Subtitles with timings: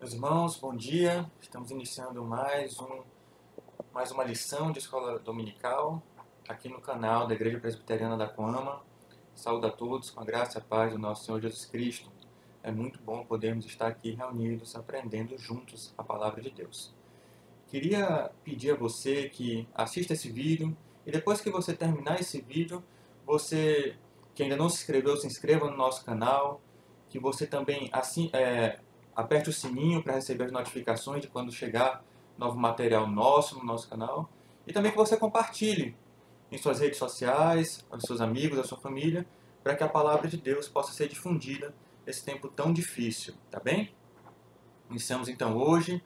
[0.00, 1.30] Meus irmãos, bom dia.
[1.42, 3.02] Estamos iniciando mais, um,
[3.92, 6.02] mais uma lição de escola dominical
[6.48, 8.82] aqui no canal da Igreja Presbiteriana da Coama.
[9.34, 12.10] Saúde a todos com a graça e a paz do nosso Senhor Jesus Cristo.
[12.62, 16.94] É muito bom podermos estar aqui reunidos, aprendendo juntos a palavra de Deus.
[17.66, 20.74] Queria pedir a você que assista esse vídeo
[21.04, 22.82] e depois que você terminar esse vídeo,
[23.26, 23.98] você
[24.34, 26.58] que ainda não se inscreveu, se inscreva no nosso canal,
[27.10, 28.80] que você também assim, é,
[29.20, 32.02] aperte o sininho para receber as notificações de quando chegar
[32.38, 34.30] novo material nosso no nosso canal
[34.66, 35.96] e também que você compartilhe
[36.50, 39.26] em suas redes sociais, aos seus amigos, à sua família,
[39.62, 41.74] para que a palavra de Deus possa ser difundida
[42.04, 43.94] nesse tempo tão difícil, tá bem?
[44.88, 46.02] Iniciamos então hoje,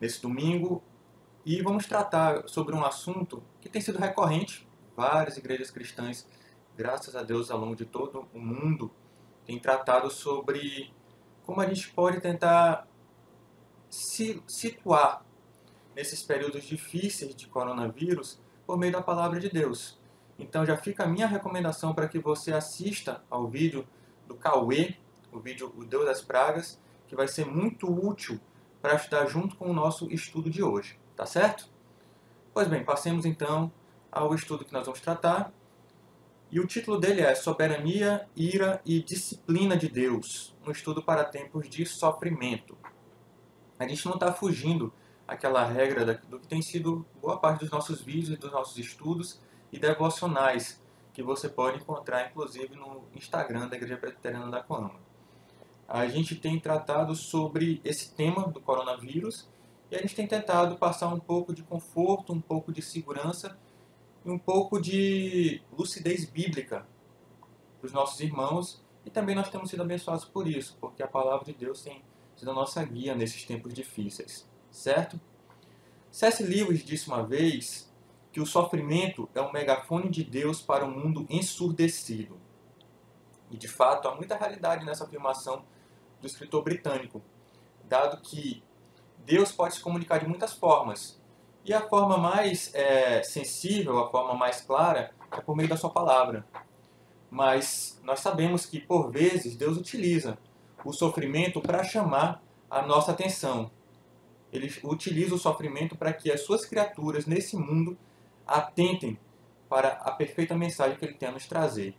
[0.00, 0.82] nesse domingo,
[1.44, 4.68] e vamos tratar sobre um assunto que tem sido recorrente.
[4.96, 6.28] Várias igrejas cristãs,
[6.76, 8.92] graças a Deus, ao longo de todo o mundo,
[9.44, 10.92] têm tratado sobre
[11.44, 12.86] como a gente pode tentar
[13.88, 15.24] se situar
[15.94, 20.00] nesses períodos difíceis de coronavírus por meio da palavra de Deus.
[20.38, 23.86] Então já fica a minha recomendação para que você assista ao vídeo
[24.26, 24.96] do Cauê,
[25.30, 28.40] o vídeo O Deus das Pragas, que vai ser muito útil
[28.80, 30.98] para estudar junto com o nosso estudo de hoje.
[31.14, 31.68] Tá certo?
[32.54, 33.70] Pois bem, passemos então
[34.10, 35.52] ao estudo que nós vamos tratar.
[36.52, 41.66] E o título dele é Soberania, Ira e Disciplina de Deus, um estudo para tempos
[41.66, 42.76] de sofrimento.
[43.78, 44.92] A gente não está fugindo
[45.26, 49.40] aquela regra do que tem sido boa parte dos nossos vídeos, dos nossos estudos
[49.72, 50.78] e devocionais,
[51.14, 55.00] que você pode encontrar inclusive no Instagram da Igreja Presbiteriana da Coama.
[55.88, 59.48] A gente tem tratado sobre esse tema do coronavírus
[59.90, 63.58] e a gente tem tentado passar um pouco de conforto, um pouco de segurança
[64.24, 66.86] e um pouco de lucidez bíblica
[67.78, 68.82] para os nossos irmãos.
[69.04, 72.02] E também nós temos sido abençoados por isso, porque a palavra de Deus tem
[72.36, 75.20] sido a nossa guia nesses tempos difíceis, certo?
[76.10, 76.42] C.S.
[76.42, 77.90] Lewis disse uma vez
[78.30, 82.38] que o sofrimento é um megafone de Deus para um mundo ensurdecido.
[83.50, 85.64] E de fato há muita realidade nessa afirmação
[86.20, 87.20] do escritor britânico,
[87.84, 88.62] dado que
[89.24, 91.21] Deus pode se comunicar de muitas formas.
[91.64, 95.90] E a forma mais é, sensível, a forma mais clara, é por meio da sua
[95.90, 96.44] palavra.
[97.30, 100.36] Mas nós sabemos que, por vezes, Deus utiliza
[100.84, 103.70] o sofrimento para chamar a nossa atenção.
[104.52, 107.96] Ele utiliza o sofrimento para que as suas criaturas nesse mundo
[108.46, 109.18] atentem
[109.68, 111.94] para a perfeita mensagem que ele tem a nos trazer.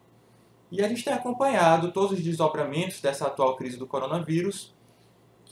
[0.69, 4.75] E a gente tem acompanhado todos os desdobramentos dessa atual crise do coronavírus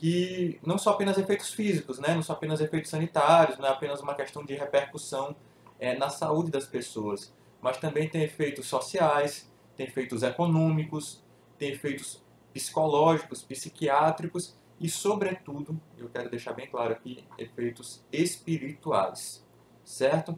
[0.01, 2.15] que não são apenas efeitos físicos, né?
[2.15, 5.35] não são apenas efeitos sanitários, não é apenas uma questão de repercussão
[5.79, 7.31] é, na saúde das pessoas,
[7.61, 9.47] mas também tem efeitos sociais,
[9.77, 11.23] tem efeitos econômicos,
[11.55, 12.19] tem efeitos
[12.51, 19.45] psicológicos, psiquiátricos e, sobretudo, eu quero deixar bem claro aqui, efeitos espirituais,
[19.85, 20.35] certo?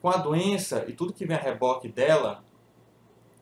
[0.00, 2.44] Com a doença e tudo que vem a reboque dela,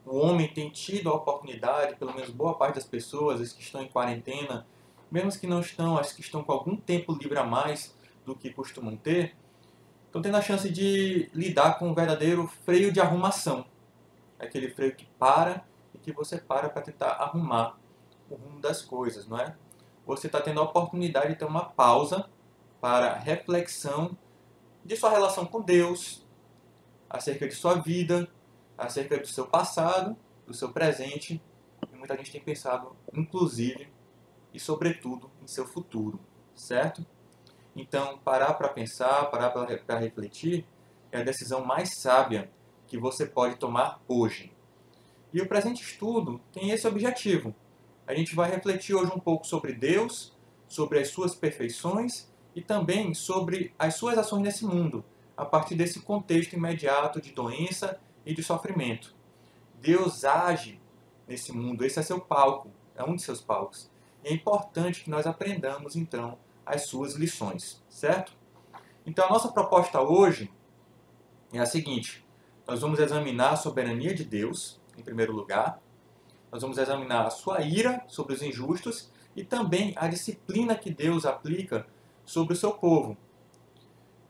[0.06, 3.82] o homem tem tido a oportunidade, pelo menos boa parte das pessoas, as que estão
[3.82, 4.66] em quarentena,
[5.10, 8.34] mesmo as que não estão, as que estão com algum tempo livre a mais do
[8.34, 9.37] que costumam ter,
[10.06, 13.65] estão tendo a chance de lidar com um verdadeiro freio de arrumação.
[14.38, 17.78] Aquele freio que para e que você para para tentar arrumar
[18.28, 19.54] o rumo das coisas, não é?
[20.06, 22.28] Você está tendo a oportunidade de ter uma pausa
[22.81, 24.16] para reflexão
[24.84, 26.26] de sua relação com Deus,
[27.09, 28.28] acerca de sua vida,
[28.78, 30.16] acerca do seu passado,
[30.47, 31.43] do seu presente.
[31.93, 33.88] E muita gente tem pensado, inclusive,
[34.53, 36.21] e, sobretudo, em seu futuro,
[36.55, 37.05] certo?
[37.75, 40.66] Então, parar para pensar, parar para refletir
[41.12, 42.50] é a decisão mais sábia
[42.87, 44.53] que você pode tomar hoje.
[45.33, 47.55] E o presente estudo tem esse objetivo.
[48.06, 50.37] A gente vai refletir hoje um pouco sobre Deus,
[50.69, 55.05] sobre as suas perfeições e também sobre as suas ações nesse mundo,
[55.37, 59.15] a partir desse contexto imediato de doença e de sofrimento.
[59.81, 60.81] Deus age
[61.28, 63.88] nesse mundo, esse é seu palco, é um de seus palcos
[64.25, 68.32] é importante que nós aprendamos então as suas lições, certo?
[69.05, 70.50] Então a nossa proposta hoje
[71.52, 72.25] é a seguinte:
[72.67, 75.81] nós vamos examinar a soberania de Deus, em primeiro lugar,
[76.52, 81.25] nós vamos examinar a sua ira sobre os injustos e também a disciplina que Deus
[81.25, 81.87] aplica
[82.25, 83.17] sobre o seu povo.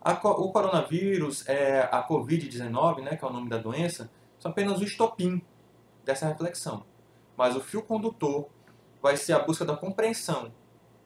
[0.02, 4.84] o coronavírus, é, a Covid-19, né, que é o nome da doença, são apenas o
[4.84, 5.42] estopim
[6.04, 6.84] dessa reflexão.
[7.36, 8.48] Mas o fio condutor
[9.00, 10.52] vai ser a busca da compreensão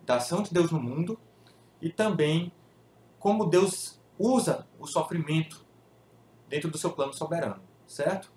[0.04, 1.18] da ação de Deus no mundo
[1.80, 2.52] e também
[3.18, 5.64] como Deus usa o sofrimento
[6.48, 8.32] dentro do seu plano soberano, certo?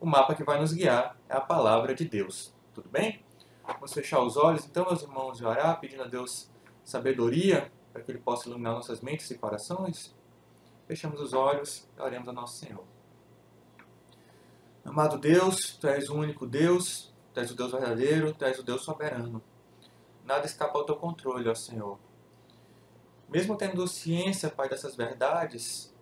[0.00, 3.24] O mapa que vai nos guiar é a palavra de Deus, tudo bem?
[3.64, 6.50] Vamos fechar os olhos, então, meus irmãos, e orar, pedindo a Deus
[6.84, 10.14] sabedoria para que Ele possa iluminar nossas mentes e corações?
[10.88, 12.84] Fechamos os olhos e oremos ao nosso Senhor.
[14.84, 18.62] Amado Deus, Tu és o único Deus, Tu és o Deus verdadeiro, Tu és o
[18.62, 19.42] Deus soberano.
[20.24, 21.98] Nada escapa ao Teu controle, ó Senhor.
[23.28, 25.94] Mesmo tendo ciência, Pai, dessas verdades,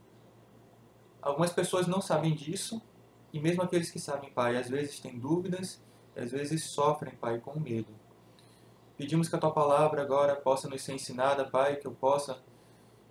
[1.23, 2.82] algumas pessoas não sabem disso,
[3.32, 5.81] e mesmo aqueles que sabem, Pai, às vezes têm dúvidas,
[6.17, 7.94] às vezes sofrem, Pai, com medo.
[8.97, 12.43] Pedimos que a Tua palavra agora possa nos ser ensinada, Pai, que eu possa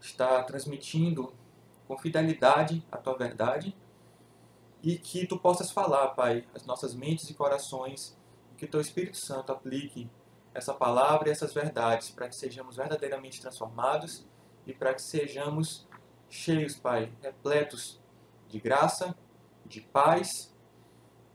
[0.01, 1.33] estar transmitindo
[1.88, 3.75] com fidelidade a Tua verdade,
[4.81, 8.17] e que Tu possas falar, Pai, as nossas mentes e corações,
[8.51, 10.09] e que Teu Espírito Santo aplique
[10.53, 14.25] essa palavra e essas verdades para que sejamos verdadeiramente transformados
[14.65, 15.87] e para que sejamos
[16.29, 17.99] cheios, Pai, repletos
[18.47, 19.15] de graça,
[19.65, 20.53] de paz,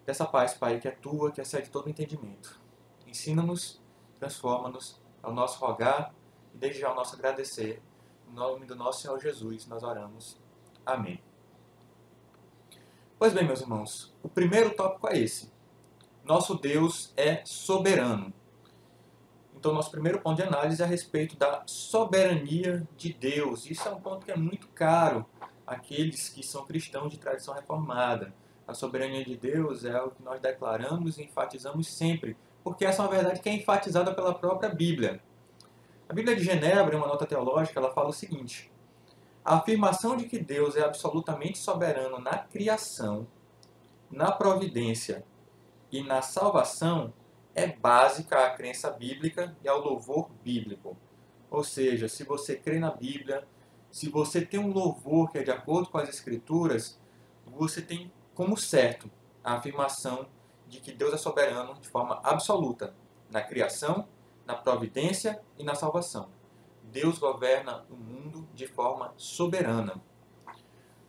[0.05, 2.61] dessa paz, Pai, que é tua, que excede todo entendimento.
[3.07, 3.81] Ensina-nos,
[4.19, 6.15] transforma-nos, ao nosso rogar
[6.53, 7.83] e desde já ao nosso agradecer.
[8.29, 10.39] Em nome do nosso Senhor Jesus, nós oramos.
[10.85, 11.34] Amém.
[13.17, 15.53] Pois bem, meus irmãos, o primeiro tópico é esse.
[16.25, 18.33] Nosso Deus é soberano.
[19.57, 23.71] Então, nosso primeiro ponto de análise é a respeito da soberania de Deus.
[23.71, 25.25] Isso é um ponto que é muito caro
[25.65, 28.35] àqueles que são cristãos de tradição reformada.
[28.67, 33.05] A soberania de Deus é o que nós declaramos e enfatizamos sempre, porque essa é
[33.07, 35.23] uma verdade que é enfatizada pela própria Bíblia.
[36.09, 38.71] A Bíblia de Genebra, em uma nota teológica, ela fala o seguinte:
[39.45, 43.27] a afirmação de que Deus é absolutamente soberano na criação,
[44.11, 45.25] na providência
[45.93, 47.13] e na salvação
[47.55, 50.97] é básica à crença bíblica e ao louvor bíblico.
[51.51, 53.47] Ou seja, se você crê na Bíblia,
[53.91, 56.99] se você tem um louvor que é de acordo com as Escrituras,
[57.47, 59.11] você tem como certo
[59.43, 60.27] a afirmação
[60.67, 62.95] de que Deus é soberano de forma absoluta
[63.31, 64.09] na criação,
[64.47, 66.29] na providência e na salvação.
[66.95, 70.01] Deus governa o mundo de forma soberana.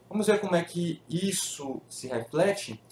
[0.10, 2.84] Vamos ver como é que isso se reflete,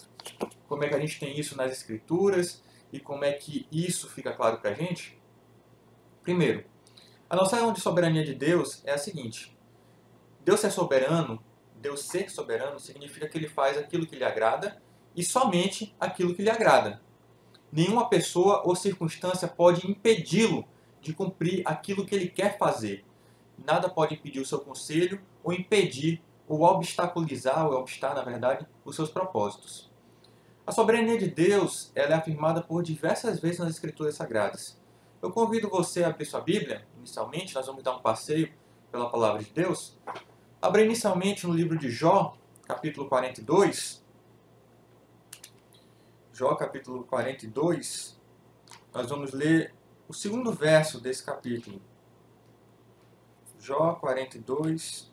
[0.68, 4.32] como é que a gente tem isso nas Escrituras e como é que isso fica
[4.32, 5.20] claro para a gente.
[6.22, 6.66] Primeiro,
[7.28, 9.58] a noção de soberania de Deus é a seguinte:
[10.46, 11.44] Deus ser soberano,
[11.82, 14.80] Deus ser soberano significa que ele faz aquilo que lhe agrada
[15.16, 17.02] e somente aquilo que lhe agrada.
[17.72, 20.64] Nenhuma pessoa ou circunstância pode impedi-lo
[21.04, 23.06] de cumprir aquilo que ele quer fazer.
[23.64, 28.96] Nada pode impedir o seu conselho ou impedir ou obstaculizar, ou obstar, na verdade, os
[28.96, 29.92] seus propósitos.
[30.66, 34.82] A soberania de Deus ela é afirmada por diversas vezes nas Escrituras Sagradas.
[35.22, 38.52] Eu convido você a abrir sua Bíblia, inicialmente, nós vamos dar um passeio
[38.92, 39.98] pela palavra de Deus.
[40.62, 44.04] Abra inicialmente no livro de Jó, capítulo 42.
[46.32, 48.20] Jó, capítulo 42.
[48.94, 49.74] Nós vamos ler
[50.08, 51.82] o segundo verso desse capítulo.
[53.60, 55.12] Jó 42,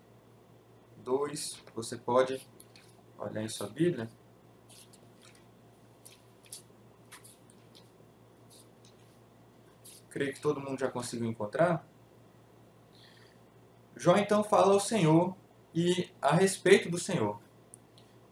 [0.98, 1.62] 2.
[1.74, 2.46] Você pode
[3.18, 4.10] olhar em sua Bíblia.
[10.10, 11.86] Creio que todo mundo já conseguiu encontrar.
[13.96, 15.36] Jó então fala ao Senhor
[15.74, 17.40] e a respeito do Senhor.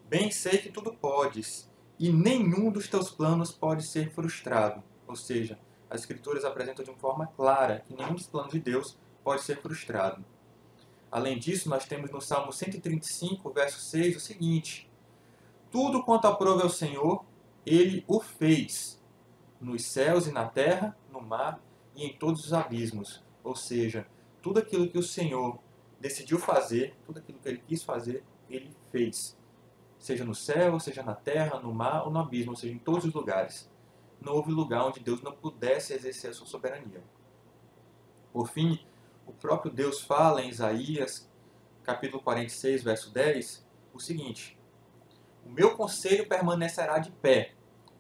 [0.08, 4.82] Bem sei que tudo podes, e nenhum dos teus planos pode ser frustrado.
[5.06, 5.58] Ou seja,
[5.90, 9.60] as Escrituras apresentam de uma forma clara que nenhum dos planos de Deus pode ser
[9.60, 10.24] frustrado.
[11.10, 14.90] Além disso, nós temos no Salmo 135, verso 6, o seguinte:
[15.70, 17.24] Tudo quanto aprove ao Senhor,
[17.64, 19.02] ele o fez,
[19.60, 21.60] nos céus e na terra, no mar
[21.94, 23.24] e em todos os abismos.
[23.42, 24.06] Ou seja,
[24.42, 25.58] tudo aquilo que o Senhor
[25.98, 29.36] decidiu fazer, tudo aquilo que ele quis fazer, ele fez.
[29.98, 33.06] Seja no céu, seja na terra, no mar ou no abismo, ou seja, em todos
[33.06, 33.68] os lugares
[34.20, 37.02] não houve lugar onde Deus não pudesse exercer a sua soberania.
[38.32, 38.78] Por fim,
[39.26, 41.30] o próprio Deus fala em Isaías,
[41.82, 44.58] capítulo 46, verso 10, o seguinte:
[45.44, 47.54] O meu conselho permanecerá de pé,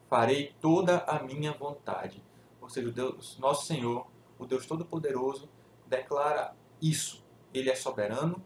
[0.08, 2.22] farei toda a minha vontade.
[2.60, 4.06] Ou seja, o Deus, nosso Senhor,
[4.38, 5.48] o Deus Todo-Poderoso,
[5.86, 7.24] declara isso.
[7.52, 8.42] Ele é soberano,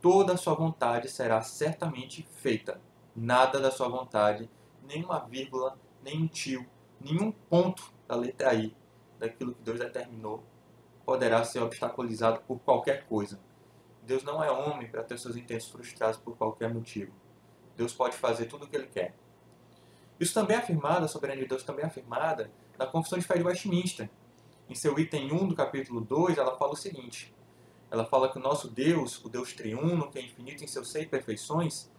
[0.00, 2.80] toda a sua vontade será certamente feita.
[3.14, 4.50] Nada da sua vontade,
[4.82, 6.66] nem uma vírgula, nem um tio,
[7.00, 8.74] nenhum ponto da letra I
[9.18, 10.42] daquilo que Deus determinou
[11.04, 13.38] poderá ser obstaculizado por qualquer coisa.
[14.02, 17.12] Deus não é homem para ter seus intentos frustrados por qualquer motivo.
[17.76, 19.14] Deus pode fazer tudo o que ele quer.
[20.18, 23.36] Isso também é afirmado, a soberania de Deus também é afirmada na Confissão de Fé
[23.36, 24.08] de Westminster.
[24.68, 27.34] Em seu item 1 do capítulo 2, ela fala o seguinte:
[27.90, 31.06] ela fala que o nosso Deus, o Deus triuno, que é infinito em seus seis
[31.06, 31.90] perfeições,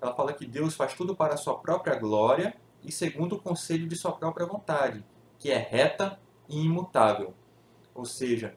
[0.00, 2.54] ela fala que Deus faz tudo para a sua própria glória
[2.84, 5.04] e segundo o conselho de sua própria vontade,
[5.38, 7.34] que é reta e imutável.
[7.94, 8.54] Ou seja,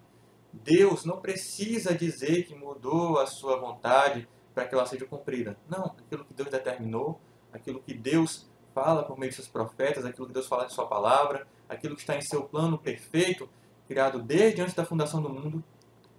[0.52, 5.58] Deus não precisa dizer que mudou a sua vontade para que ela seja cumprida.
[5.70, 7.20] Não, aquilo que Deus determinou,
[7.52, 10.88] aquilo que Deus fala por meio de seus profetas, aquilo que Deus fala de sua
[10.88, 13.50] palavra, aquilo que está em seu plano perfeito,
[13.88, 15.64] criado desde antes da fundação do mundo,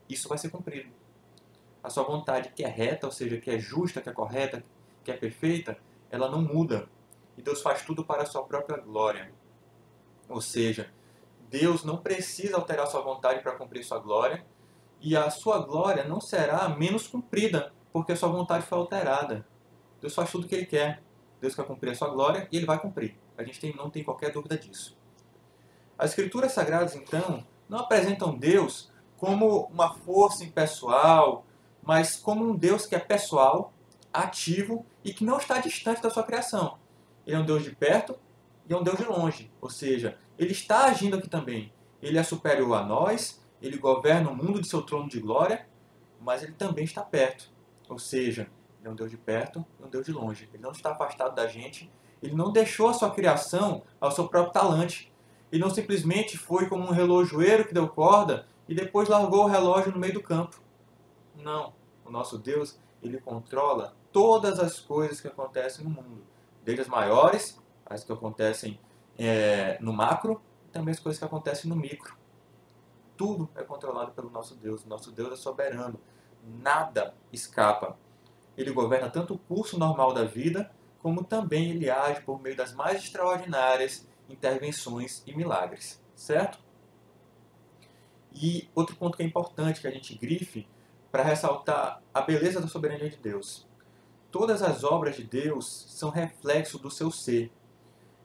[0.09, 0.91] isso vai ser cumprido.
[1.83, 4.65] A sua vontade que é reta, ou seja, que é justa, que é correta,
[5.05, 5.79] que é perfeita,
[6.11, 6.89] ela não muda.
[7.37, 9.33] E Deus faz tudo para a sua própria glória.
[10.29, 10.93] Ou seja,
[11.49, 14.45] Deus não precisa alterar sua vontade para cumprir sua glória,
[15.01, 19.47] e a sua glória não será menos cumprida porque a sua vontade foi alterada.
[20.01, 21.03] Deus faz tudo o que ele quer.
[21.41, 23.17] Deus quer cumprir a sua glória e ele vai cumprir.
[23.37, 24.99] A gente tem, não tem qualquer dúvida disso.
[25.99, 31.47] As escrituras sagradas, então, não apresentam Deus como uma força impessoal,
[31.83, 33.73] mas como um Deus que é pessoal,
[34.13, 36.79] ativo e que não está distante da sua criação.
[37.27, 38.17] Ele é um Deus de perto
[38.69, 39.51] e é um Deus de longe.
[39.61, 41.73] Ou seja, ele está agindo aqui também.
[42.01, 45.67] Ele é superior a nós, ele governa o mundo de seu trono de glória,
[46.21, 47.51] mas ele também está perto.
[47.89, 50.49] Ou seja, ele é um Deus de perto e um Deus de longe.
[50.53, 51.91] Ele não está afastado da gente,
[52.23, 55.13] ele não deixou a sua criação ao seu próprio talante.
[55.51, 59.93] Ele não simplesmente foi como um relojoeiro que deu corda e depois largou o relógio
[59.93, 60.61] no meio do campo.
[61.35, 61.73] Não.
[62.05, 66.23] O nosso Deus, ele controla todas as coisas que acontecem no mundo,
[66.67, 68.81] desde as maiores, as que acontecem
[69.17, 72.17] é, no macro, e também as coisas que acontecem no micro.
[73.17, 74.85] Tudo é controlado pelo nosso Deus.
[74.85, 75.99] O nosso Deus é soberano.
[76.45, 77.97] Nada escapa.
[78.59, 82.75] Ele governa tanto o curso normal da vida, como também ele age por meio das
[82.75, 86.03] mais extraordinárias intervenções e milagres.
[86.17, 86.59] Certo?
[88.35, 90.69] E outro ponto que é importante que a gente grife
[91.13, 93.67] para ressaltar a beleza da soberania de Deus.
[94.39, 97.51] Todas as obras de Deus são reflexo do seu ser.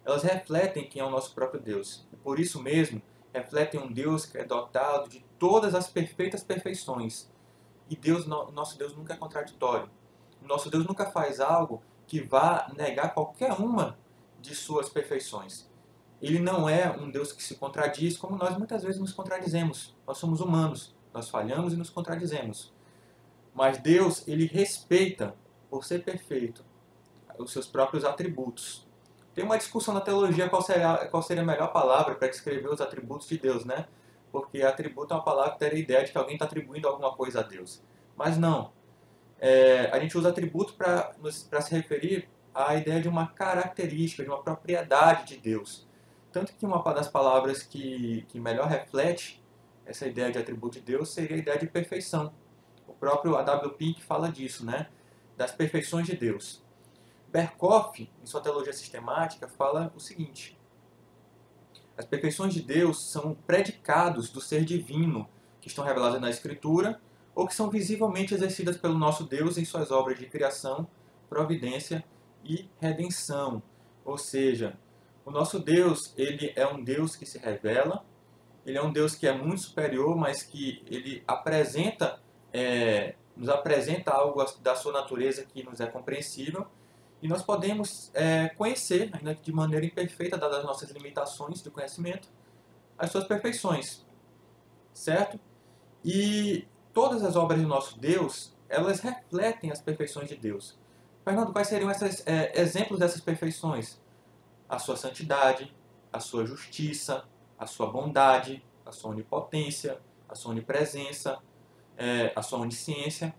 [0.04, 2.06] Elas refletem quem é o nosso próprio Deus.
[2.12, 3.02] E por isso mesmo,
[3.34, 7.32] refletem um Deus que é dotado de todas as perfeitas perfeições.
[7.90, 9.90] E Deus, nosso Deus nunca é contraditório.
[10.42, 13.98] Nosso Deus nunca faz algo que vá negar qualquer uma
[14.42, 15.72] de suas perfeições.
[16.22, 19.96] Ele não é um Deus que se contradiz, como nós muitas vezes nos contradizemos.
[20.06, 22.74] Nós somos humanos, nós falhamos e nos contradizemos.
[23.54, 25.40] Mas Deus, ele respeita,
[25.72, 26.66] por ser perfeito,
[27.40, 28.86] os seus próprios atributos.
[29.34, 32.82] Tem uma discussão na teologia qual seria, qual seria a melhor palavra para descrever os
[32.82, 33.88] atributos de Deus, né?
[34.30, 37.14] Porque atributo é uma palavra que teria a ideia de que alguém está atribuindo alguma
[37.14, 37.82] coisa a Deus.
[38.18, 38.74] Mas não.
[39.40, 44.44] É, a gente usa atributo para se referir à ideia de uma característica, de uma
[44.44, 45.88] propriedade de Deus.
[46.32, 49.42] Tanto que uma das palavras que, que melhor reflete
[49.86, 52.34] essa ideia de atributo de Deus seria a ideia de perfeição.
[52.86, 53.72] O próprio A.W.
[53.76, 54.88] Pink fala disso, né?
[55.42, 56.64] Das perfeições de Deus.
[57.32, 60.56] Berkoff, em sua teologia sistemática, fala o seguinte:
[61.98, 65.28] As perfeições de Deus são predicados do ser divino
[65.60, 67.02] que estão revelados na Escritura
[67.34, 70.88] ou que são visivelmente exercidas pelo nosso Deus em suas obras de criação,
[71.28, 72.06] providência
[72.46, 73.64] e redenção.
[74.06, 74.78] Ou seja,
[75.26, 78.06] o nosso Deus, ele é um Deus que se revela,
[78.64, 82.22] ele é um Deus que é muito superior, mas que ele apresenta,
[82.54, 86.68] é, nos apresenta algo da sua natureza que nos é compreensível,
[87.22, 92.30] e nós podemos é, conhecer, ainda de maneira imperfeita, dadas as nossas limitações de conhecimento,
[92.98, 94.06] as suas perfeições,
[94.94, 95.40] certo?
[96.06, 100.80] E todas as obras do nosso Deus, elas refletem as perfeições de Deus.
[101.24, 104.00] Fernando, quais seriam esses é, exemplos dessas perfeições?
[104.72, 105.76] a sua santidade,
[106.14, 107.26] a sua justiça,
[107.60, 111.40] a sua bondade, a sua onipotência, a sua onipresença,
[112.02, 113.34] é, a sua onisciência.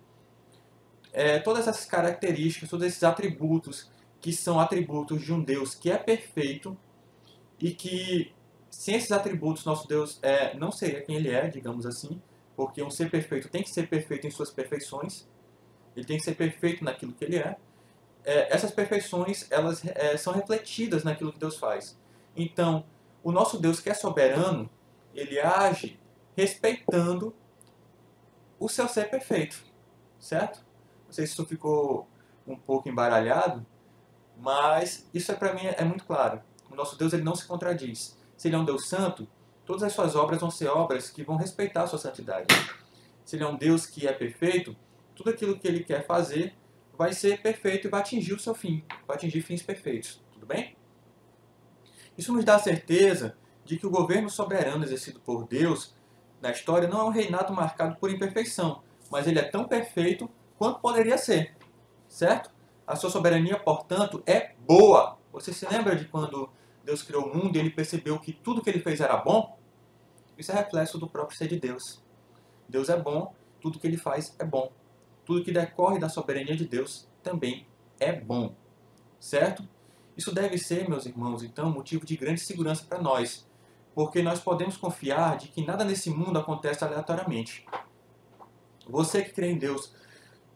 [1.12, 3.90] É, todas essas características, todos esses atributos
[4.20, 6.76] que são atributos de um Deus que é perfeito
[7.58, 8.32] e que
[8.70, 12.22] sem esses atributos nosso Deus é, não seria quem ele é, digamos assim,
[12.56, 15.28] porque um ser perfeito tem que ser perfeito em suas perfeições,
[15.96, 17.56] ele tem que ser perfeito naquilo que ele é,
[18.24, 21.98] é, essas perfeições elas é, são refletidas naquilo que Deus faz.
[22.36, 22.84] Então,
[23.22, 24.70] o nosso Deus que é soberano,
[25.14, 25.98] ele age
[26.36, 27.34] respeitando
[28.64, 29.60] o seu ser perfeito,
[30.20, 30.64] certo?
[31.06, 32.08] Não sei se isso ficou
[32.46, 33.66] um pouco embaralhado,
[34.38, 36.40] mas isso é para mim é muito claro.
[36.70, 38.16] O nosso Deus ele não se contradiz.
[38.36, 39.26] Se ele é um Deus santo,
[39.66, 42.46] todas as suas obras vão ser obras que vão respeitar a sua santidade.
[43.24, 44.76] Se ele é um Deus que é perfeito,
[45.14, 46.54] tudo aquilo que ele quer fazer
[46.96, 50.22] vai ser perfeito e vai atingir o seu fim, vai atingir fins perfeitos.
[50.32, 50.76] Tudo bem?
[52.16, 55.94] Isso nos dá a certeza de que o governo soberano exercido por Deus
[56.42, 60.80] na história não é um reinado marcado por imperfeição, mas ele é tão perfeito quanto
[60.80, 61.56] poderia ser.
[62.08, 62.50] Certo?
[62.84, 65.16] A sua soberania, portanto, é boa.
[65.32, 66.50] Você se lembra de quando
[66.84, 69.56] Deus criou o mundo e ele percebeu que tudo que ele fez era bom?
[70.36, 72.02] Isso é reflexo do próprio ser de Deus.
[72.68, 74.72] Deus é bom, tudo que ele faz é bom.
[75.24, 77.68] Tudo que decorre da soberania de Deus também
[78.00, 78.52] é bom.
[79.20, 79.62] Certo?
[80.16, 83.46] Isso deve ser, meus irmãos, então, motivo de grande segurança para nós,
[83.94, 87.66] porque nós podemos confiar de que nada nesse mundo acontece aleatoriamente.
[88.88, 89.94] Você que crê em Deus,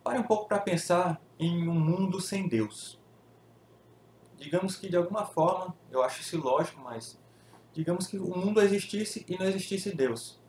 [0.03, 2.99] pare um pouco para pensar em um mundo sem Deus.
[4.39, 7.19] Digamos que de alguma forma, eu acho isso lógico, mas
[7.73, 10.41] digamos que o mundo existisse e não existisse Deus.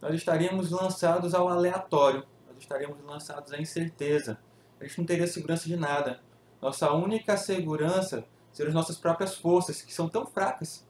[0.00, 4.38] Nós estaríamos lançados ao aleatório, nós estaríamos lançados à incerteza.
[4.80, 6.20] A gente não teria segurança de nada.
[6.60, 10.86] Nossa única segurança seriam as nossas próprias forças, que são tão fracas.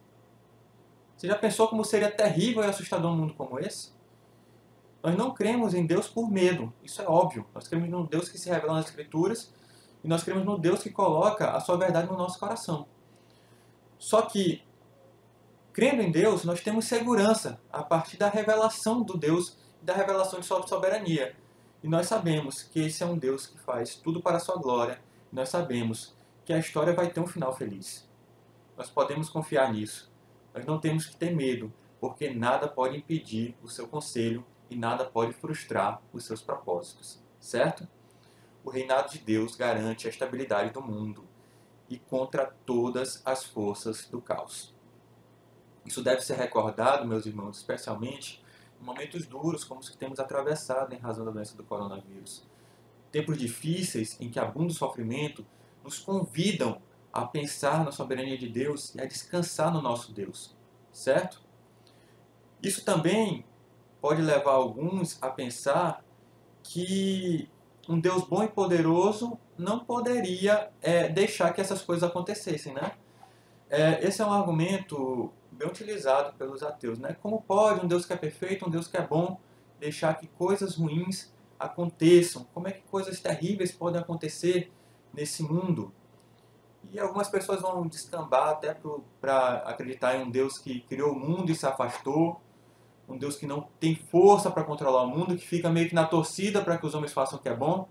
[1.20, 3.90] Você já pensou como seria terrível e assustador um mundo como esse?
[5.02, 7.44] Nós não cremos em Deus por medo, isso é óbvio.
[7.54, 9.52] Nós cremos no Deus que se revela nas Escrituras
[10.02, 12.86] e nós cremos no Deus que coloca a sua verdade no nosso coração.
[13.98, 14.62] Só que,
[15.74, 20.40] crendo em Deus, nós temos segurança a partir da revelação do Deus e da revelação
[20.40, 21.36] de sua soberania.
[21.82, 24.98] E nós sabemos que esse é um Deus que faz tudo para a sua glória
[25.30, 28.08] nós sabemos que a história vai ter um final feliz.
[28.76, 30.09] Nós podemos confiar nisso.
[30.54, 35.04] Nós não temos que ter medo, porque nada pode impedir o seu conselho e nada
[35.04, 37.86] pode frustrar os seus propósitos, certo?
[38.64, 41.24] O reinado de Deus garante a estabilidade do mundo
[41.88, 44.74] e contra todas as forças do caos.
[45.84, 48.44] Isso deve ser recordado, meus irmãos, especialmente
[48.80, 52.48] em momentos duros como os que temos atravessado em razão da doença do coronavírus
[53.10, 55.44] tempos difíceis em que abunda o sofrimento,
[55.82, 56.80] nos convidam
[57.12, 60.56] a pensar na soberania de Deus e a descansar no nosso Deus,
[60.92, 61.40] certo?
[62.62, 63.44] Isso também
[64.00, 66.04] pode levar alguns a pensar
[66.62, 67.48] que
[67.88, 72.92] um Deus bom e poderoso não poderia é, deixar que essas coisas acontecessem, né?
[73.68, 77.16] É, esse é um argumento bem utilizado pelos ateus, né?
[77.20, 79.38] Como pode um Deus que é perfeito, um Deus que é bom,
[79.78, 84.72] deixar que coisas ruins aconteçam, como é que coisas terríveis podem acontecer
[85.12, 85.92] nesse mundo.
[86.92, 88.76] E algumas pessoas vão descambar até
[89.20, 92.40] para acreditar em um Deus que criou o mundo e se afastou,
[93.08, 96.06] um Deus que não tem força para controlar o mundo, que fica meio que na
[96.06, 97.88] torcida para que os homens façam o que é bom.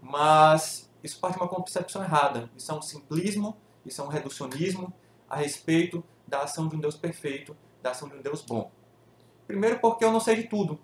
[0.00, 2.50] Mas isso parte de uma concepção errada.
[2.56, 4.92] Isso é um simplismo, isso é um reducionismo
[5.28, 8.70] a respeito da ação de um Deus perfeito, da ação de um Deus bom.
[9.46, 10.78] Primeiro porque eu não sei de tudo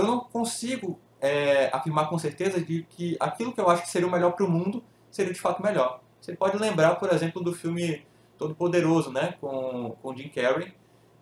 [0.00, 4.08] eu não consigo é, afirmar com certeza de que aquilo que eu acho que seria
[4.08, 6.00] o melhor para o mundo seria de fato melhor.
[6.20, 10.72] Você pode lembrar, por exemplo, do filme Todo Poderoso, né, com, com Jim Carrey,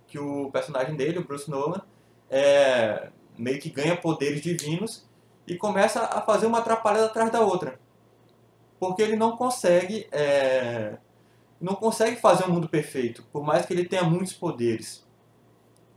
[0.06, 1.82] que o personagem dele, o Bruce Nolan,
[2.30, 5.06] é, meio que ganha poderes divinos
[5.46, 7.78] e começa a fazer uma atrapalhada atrás da outra.
[8.78, 10.96] Porque ele não consegue, é,
[11.60, 15.06] não consegue fazer um mundo perfeito, por mais que ele tenha muitos poderes.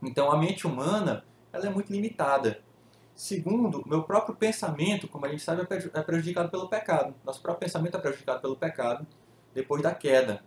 [0.02, 2.62] Então a mente humana ela é muito limitada.
[3.22, 7.14] Segundo, meu próprio pensamento, como a gente sabe, é, é prejudicado pelo pecado.
[7.24, 9.06] Nosso próprio pensamento é prejudicado pelo pecado
[9.54, 10.42] depois da queda.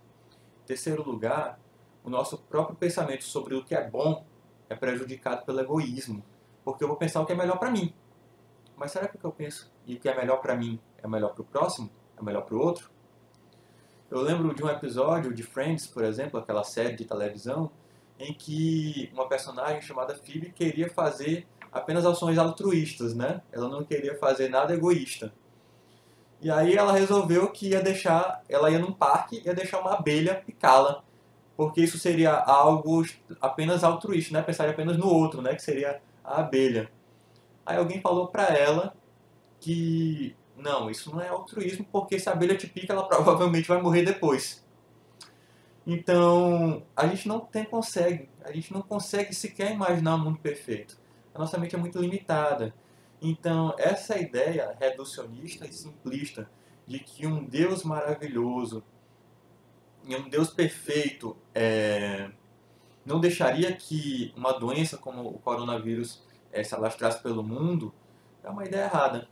[0.66, 1.58] Terceiro lugar,
[2.04, 4.26] o nosso próprio pensamento sobre o que é bom
[4.68, 6.22] é prejudicado pelo egoísmo.
[6.66, 7.94] Porque eu vou pensar o que é melhor para mim.
[8.76, 11.08] Mas será que o que eu penso e o que é melhor para mim é
[11.08, 11.90] melhor para o próximo?
[12.20, 12.92] É melhor para o outro?
[14.12, 17.72] Eu lembro de um episódio de Friends, por exemplo, aquela série de televisão,
[18.20, 23.42] em que uma personagem chamada Phoebe queria fazer apenas ações altruístas, né?
[23.52, 25.34] Ela não queria fazer nada egoísta.
[26.42, 29.94] E aí ela resolveu que ia deixar, ela ia num parque e ia deixar uma
[29.94, 31.04] abelha picá-la,
[31.58, 33.04] porque isso seria algo
[33.42, 34.42] apenas altruísta, né?
[34.42, 35.54] Pensar apenas no outro, né?
[35.54, 36.90] Que seria a abelha.
[37.66, 38.96] Aí alguém falou para ela
[39.60, 43.82] que não, isso não é altruísmo, porque se a abelha te pica, ela provavelmente vai
[43.82, 44.64] morrer depois.
[45.86, 50.98] Então, a gente não tem, consegue, a gente não consegue sequer imaginar um mundo perfeito.
[51.36, 52.74] A nossa mente é muito limitada.
[53.22, 56.50] Então, essa ideia reducionista e simplista
[56.88, 58.82] de que um Deus maravilhoso
[60.06, 62.32] e um Deus perfeito é,
[63.06, 67.94] não deixaria que uma doença como o coronavírus é, se alastrasse pelo mundo
[68.42, 69.28] é uma ideia errada.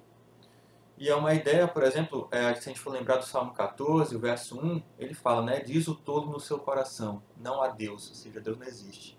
[0.97, 4.13] E é uma ideia, por exemplo, é, se a gente for lembrar do Salmo 14,
[4.13, 5.61] o verso 1, ele fala, né?
[5.61, 9.17] Diz o tolo no seu coração, não há Deus, ou seja, Deus não existe.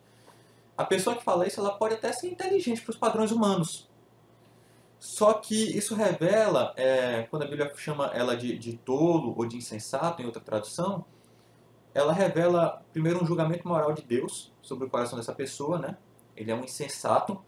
[0.76, 3.88] A pessoa que fala isso, ela pode até ser inteligente para os padrões humanos.
[4.98, 9.56] Só que isso revela, é, quando a Bíblia chama ela de, de tolo ou de
[9.56, 11.04] insensato, em outra tradução,
[11.92, 15.96] ela revela, primeiro, um julgamento moral de Deus sobre o coração dessa pessoa, né?
[16.36, 17.40] Ele é um insensato,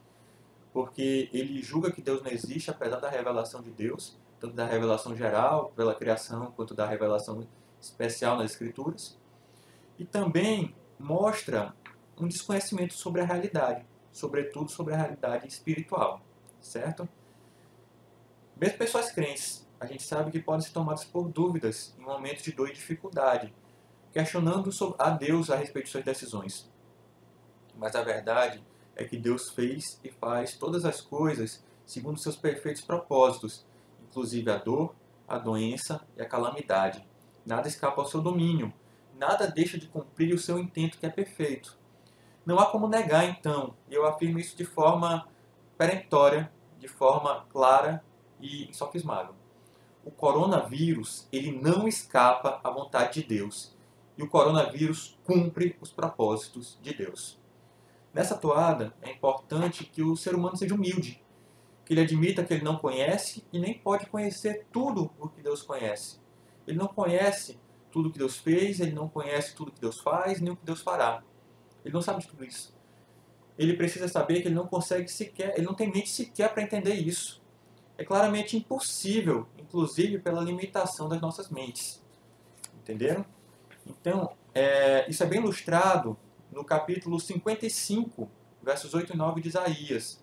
[0.72, 5.16] porque ele julga que Deus não existe, apesar da revelação de Deus, tanto da revelação
[5.16, 7.44] geral, pela criação, quanto da revelação
[7.80, 9.18] especial nas Escrituras.
[9.98, 11.74] E também mostra
[12.24, 16.20] um desconhecimento sobre a realidade, sobretudo sobre a realidade espiritual,
[16.60, 17.08] certo?
[18.56, 22.52] Mesmo pessoas crentes, a gente sabe que podem ser tomadas por dúvidas em momentos de
[22.52, 23.52] dor e dificuldade,
[24.12, 26.70] questionando a Deus a respeito de suas decisões.
[27.76, 32.82] Mas a verdade é que Deus fez e faz todas as coisas segundo seus perfeitos
[32.82, 33.64] propósitos,
[34.08, 34.94] inclusive a dor,
[35.28, 37.06] a doença e a calamidade.
[37.44, 38.72] Nada escapa ao seu domínio,
[39.18, 41.78] nada deixa de cumprir o seu intento que é perfeito.
[42.46, 45.26] Não há como negar, então, e eu afirmo isso de forma
[45.76, 48.04] perentória, de forma clara
[48.40, 49.34] e insofismável.
[50.04, 53.76] O coronavírus, ele não escapa à vontade de Deus.
[54.16, 57.36] E o coronavírus cumpre os propósitos de Deus.
[58.14, 61.20] Nessa toada, é importante que o ser humano seja humilde,
[61.84, 65.62] que ele admita que ele não conhece e nem pode conhecer tudo o que Deus
[65.62, 66.20] conhece.
[66.64, 67.58] Ele não conhece
[67.90, 70.56] tudo o que Deus fez, ele não conhece tudo o que Deus faz, nem o
[70.56, 71.24] que Deus fará.
[71.86, 72.74] Ele não sabe de tudo isso.
[73.56, 76.94] Ele precisa saber que ele não consegue sequer, ele não tem mente sequer para entender
[76.94, 77.40] isso
[77.98, 82.02] é claramente impossível, inclusive pela limitação das nossas mentes.
[82.82, 83.24] Entenderam?
[83.86, 86.16] Então, é, isso é bem ilustrado
[86.52, 88.30] no capítulo 55,
[88.62, 90.22] versos 8 e 9 de Isaías.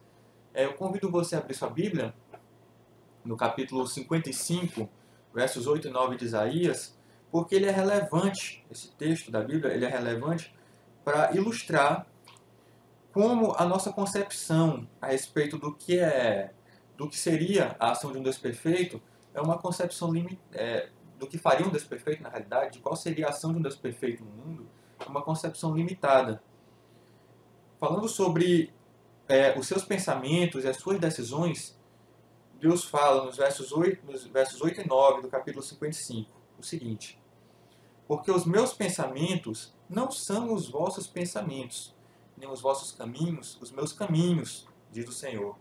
[0.54, 2.14] É, eu convido você a abrir sua Bíblia,
[3.26, 4.88] no capítulo 55,
[5.34, 6.96] versos 8 e 9 de Isaías,
[7.32, 10.54] porque ele é relevante, esse texto da Bíblia, ele é relevante
[11.04, 12.08] para ilustrar
[13.12, 16.52] como a nossa concepção a respeito do que é
[16.98, 19.02] do que seria a ação de um Deus perfeito
[19.34, 20.12] é uma concepção
[20.52, 23.60] é, do que faria um Deus perfeito na realidade, de qual seria a ação de
[23.60, 26.42] um Deus perfeito no mundo, é uma concepção limitada.
[27.80, 28.72] Falando sobre
[29.28, 31.78] é, os seus pensamentos e as suas decisões,
[32.60, 37.20] Deus fala nos versos, 8, nos versos 8 e 9 do capítulo 55 o seguinte:
[38.08, 41.94] Porque os meus pensamentos não são os vossos pensamentos,
[42.36, 45.56] nem os vossos caminhos, os meus caminhos, diz o Senhor.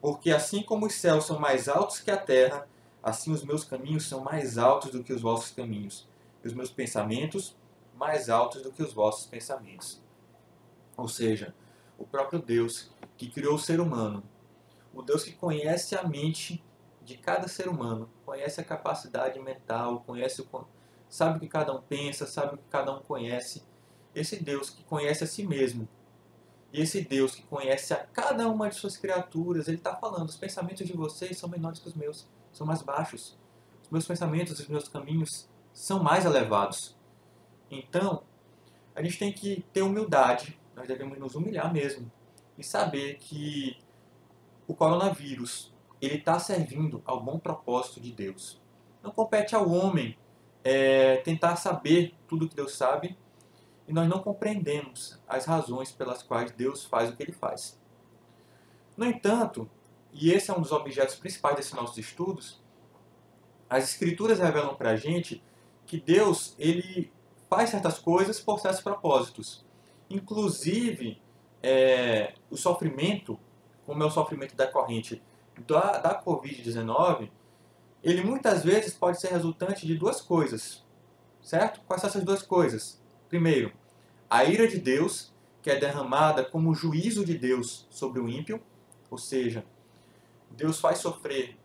[0.00, 2.66] Porque assim como os céus são mais altos que a terra,
[3.02, 6.08] assim os meus caminhos são mais altos do que os vossos caminhos,
[6.42, 7.56] e os meus pensamentos
[7.94, 10.00] mais altos do que os vossos pensamentos.
[10.96, 11.54] Ou seja,
[11.98, 14.22] o próprio Deus que criou o ser humano,
[14.94, 16.64] o Deus que conhece a mente
[17.02, 20.66] de cada ser humano, conhece a capacidade mental, conhece o,
[21.08, 23.62] sabe o que cada um pensa, sabe o que cada um conhece.
[24.14, 25.88] Esse Deus que conhece a si mesmo,
[26.72, 30.36] e esse Deus que conhece a cada uma de suas criaturas, ele está falando: os
[30.36, 33.38] pensamentos de vocês são menores que os meus, são mais baixos.
[33.82, 36.96] Os meus pensamentos, os meus caminhos são mais elevados.
[37.70, 38.22] Então,
[38.94, 42.10] a gente tem que ter humildade, nós devemos nos humilhar mesmo
[42.56, 43.78] e saber que
[44.66, 48.60] o coronavírus ele está servindo ao bom propósito de Deus.
[49.02, 50.16] Não compete ao homem
[50.70, 53.16] é, tentar saber tudo que Deus sabe
[53.86, 57.80] e nós não compreendemos as razões pelas quais Deus faz o que ele faz.
[58.94, 59.66] No entanto,
[60.12, 62.62] e esse é um dos objetos principais desses nossos estudos,
[63.70, 65.42] as escrituras revelam para a gente
[65.86, 67.10] que Deus ele
[67.48, 69.64] faz certas coisas por certos propósitos.
[70.10, 71.18] Inclusive,
[71.62, 73.40] é, o sofrimento,
[73.86, 75.22] como é o sofrimento decorrente
[75.66, 77.30] da, da Covid-19,
[78.08, 80.84] ele muitas vezes pode ser resultante de duas coisas.
[81.42, 81.80] Certo?
[81.86, 83.00] Quais são essas duas coisas?
[83.28, 83.72] Primeiro,
[84.28, 88.60] a ira de Deus, que é derramada como juízo de Deus sobre o ímpio,
[89.10, 89.64] ou seja,
[90.50, 91.56] Deus faz sofrer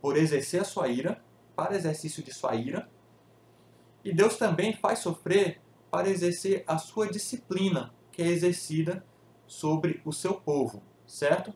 [0.00, 1.22] por exercer a sua ira,
[1.56, 2.88] para exercício de sua ira,
[4.04, 9.04] e Deus também faz sofrer para exercer a sua disciplina, que é exercida
[9.46, 11.52] sobre o seu povo, certo?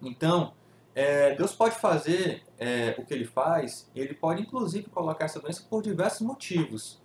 [0.00, 0.54] Então,
[0.94, 5.64] é, Deus pode fazer é, o que ele faz, ele pode inclusive colocar essa doença
[5.68, 7.00] por diversos motivos.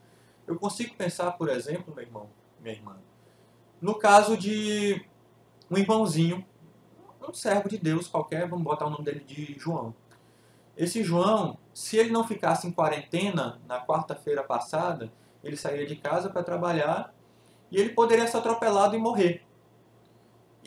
[0.46, 2.98] Eu consigo pensar, por exemplo, meu irmão, minha irmã,
[3.82, 5.06] no caso de
[5.70, 6.46] um irmãozinho,
[7.28, 9.94] um servo de Deus qualquer, vamos botar o nome dele de João.
[10.76, 15.12] Esse João, se ele não ficasse em quarentena na quarta-feira passada,
[15.44, 17.14] ele sairia de casa para trabalhar
[17.70, 19.44] e ele poderia ser atropelado e morrer.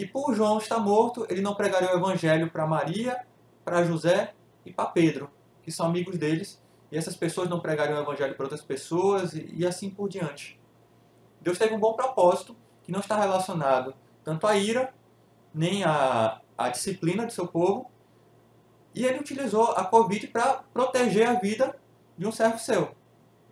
[0.01, 3.23] E por João estar morto, ele não pregaria o evangelho para Maria,
[3.63, 4.33] para José
[4.65, 5.29] e para Pedro,
[5.63, 6.59] que são amigos deles,
[6.91, 10.59] e essas pessoas não pregariam o evangelho para outras pessoas e, e assim por diante.
[11.39, 13.93] Deus teve um bom propósito que não está relacionado
[14.25, 14.95] tanto à ira,
[15.53, 17.91] nem à, à disciplina de seu povo,
[18.95, 21.79] e ele utilizou a Covid para proteger a vida
[22.17, 22.97] de um servo seu.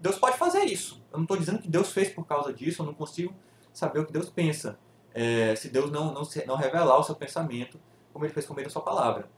[0.00, 0.98] Deus pode fazer isso.
[1.12, 3.34] Eu não estou dizendo que Deus fez por causa disso, eu não consigo
[3.70, 4.78] saber o que Deus pensa.
[5.20, 7.81] É, se Deus não, não, não revelar o seu pensamento,
[8.12, 9.28] como ele fez com meio da sua palavra.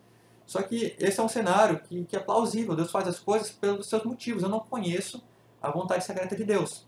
[0.44, 2.76] Só que esse é um cenário que, que é plausível.
[2.76, 4.42] Deus faz as coisas pelos seus motivos.
[4.42, 5.24] Eu não conheço
[5.62, 6.86] a vontade secreta de Deus.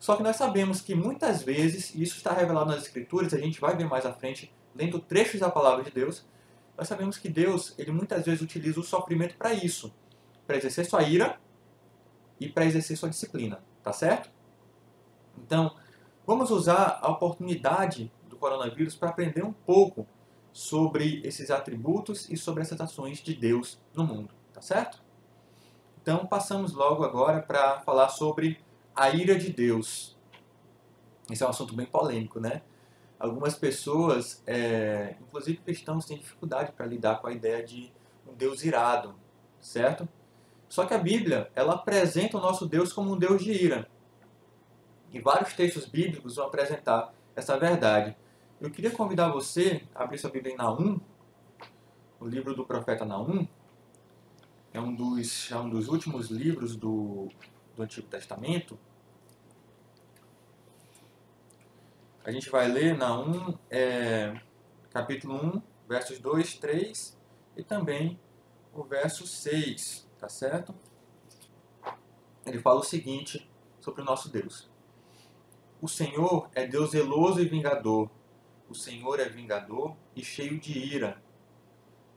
[0.00, 3.60] Só que nós sabemos que muitas vezes, e isso está revelado nas Escrituras, a gente
[3.60, 6.26] vai ver mais à frente, lendo trechos da palavra de Deus,
[6.76, 9.94] nós sabemos que Deus, ele muitas vezes utiliza o sofrimento para isso,
[10.44, 11.38] para exercer sua ira
[12.40, 14.28] e para exercer sua disciplina, tá certo?
[15.36, 15.72] Então,
[16.28, 20.06] vamos usar a oportunidade do coronavírus para aprender um pouco
[20.52, 25.02] sobre esses atributos e sobre essas ações de Deus no mundo, tá certo?
[26.02, 28.60] Então, passamos logo agora para falar sobre
[28.94, 30.18] a ira de Deus.
[31.30, 32.60] Esse é um assunto bem polêmico, né?
[33.18, 37.90] Algumas pessoas, é, inclusive cristãos, têm dificuldade para lidar com a ideia de
[38.30, 39.14] um Deus irado,
[39.62, 40.06] certo?
[40.68, 43.88] Só que a Bíblia, ela apresenta o nosso Deus como um Deus de ira.
[45.12, 48.16] E vários textos bíblicos vão apresentar essa verdade.
[48.60, 51.00] Eu queria convidar você a abrir sua Bíblia em Naum,
[52.20, 53.46] o livro do profeta Naum.
[54.72, 57.28] É um dos, é um dos últimos livros do,
[57.74, 58.78] do Antigo Testamento.
[62.24, 64.38] A gente vai ler Naum, é,
[64.90, 67.18] capítulo 1, versos 2, 3
[67.56, 68.20] e também
[68.74, 70.74] o verso 6, tá certo?
[72.44, 73.48] Ele fala o seguinte
[73.80, 74.68] sobre o nosso Deus.
[75.80, 78.10] O Senhor é Deus zeloso e vingador.
[78.68, 81.22] O Senhor é vingador e cheio de ira.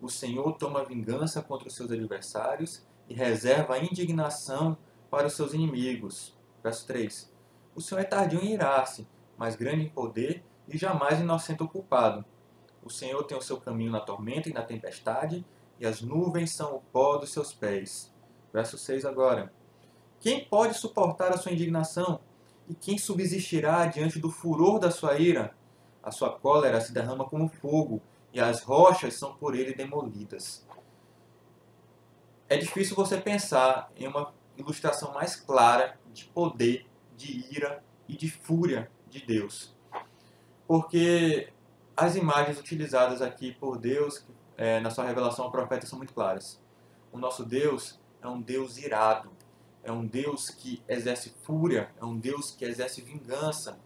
[0.02, 4.76] O Senhor toma vingança contra os seus adversários e reserva a indignação
[5.12, 6.36] para os seus inimigos.
[6.64, 7.32] Verso 3.
[7.76, 12.26] O Senhor é tardio em irar-se, mas grande em poder e jamais inocente ou culpado.
[12.84, 15.46] O Senhor tem o seu caminho na tormenta e na tempestade,
[15.80, 18.12] e as nuvens são o pó dos seus pés.
[18.52, 19.54] Verso 6 agora.
[20.20, 22.20] Quem pode suportar a sua indignação?
[22.72, 25.54] E quem subsistirá diante do furor da sua ira?
[26.02, 30.66] A sua cólera se derrama como fogo, e as rochas são por ele demolidas.
[32.48, 38.32] É difícil você pensar em uma ilustração mais clara de poder, de ira e de
[38.32, 39.76] fúria de Deus.
[40.66, 41.52] Porque
[41.96, 46.58] as imagens utilizadas aqui por Deus é, na sua revelação ao profeta são muito claras.
[47.12, 49.30] O nosso Deus é um Deus irado,
[49.84, 53.80] é um Deus que exerce fúria, é um Deus que exerce vingança,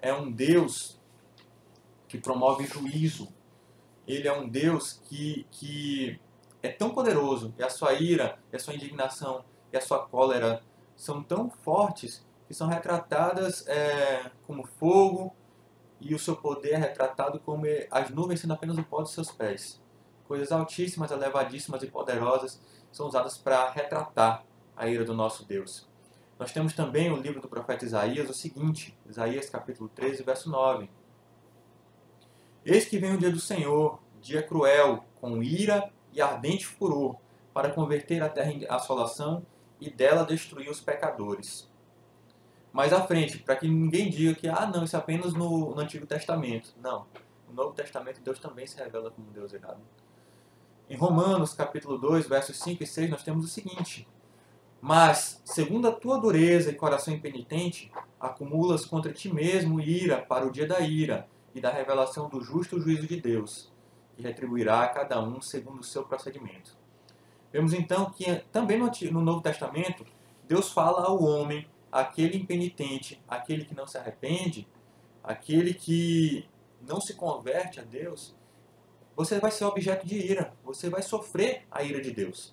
[0.00, 1.00] é um Deus
[2.08, 3.28] que promove juízo.
[4.06, 6.20] Ele é um Deus que, que
[6.62, 10.62] é tão poderoso, e a sua ira, e a sua indignação, e a sua cólera
[10.96, 15.34] são tão fortes que são retratadas é, como fogo,
[16.00, 19.30] e o seu poder é retratado como as nuvens sendo apenas o pó dos seus
[19.30, 19.80] pés.
[20.26, 24.44] Coisas altíssimas, elevadíssimas e poderosas são usadas para retratar
[24.76, 25.88] a ira do nosso Deus.
[26.38, 30.90] Nós temos também o livro do profeta Isaías, o seguinte, Isaías capítulo 13, verso 9.
[32.64, 37.16] Eis que vem o dia do Senhor, dia cruel, com ira e ardente furor,
[37.52, 39.44] para converter a terra em assolação
[39.80, 41.70] e dela destruir os pecadores.
[42.72, 45.80] Mais à frente, para que ninguém diga que, ah, não, isso é apenas no, no
[45.80, 46.72] Antigo Testamento.
[46.80, 47.06] Não.
[47.48, 49.80] No Novo Testamento, Deus também se revela como Deus irado.
[50.88, 54.08] Em Romanos, capítulo 2, versos 5 e 6, nós temos o seguinte:
[54.84, 60.50] Mas, segundo a tua dureza e coração impenitente, acumulas contra ti mesmo ira para o
[60.50, 63.70] dia da ira e da revelação do justo juízo de Deus,
[64.16, 66.76] que retribuirá a cada um segundo o seu procedimento.
[67.52, 70.04] Vemos então que também no Novo Testamento,
[70.48, 74.66] Deus fala ao homem, aquele impenitente, aquele que não se arrepende,
[75.22, 76.44] aquele que
[76.80, 78.34] não se converte a Deus,
[79.14, 82.52] você vai ser objeto de ira, você vai sofrer a ira de Deus.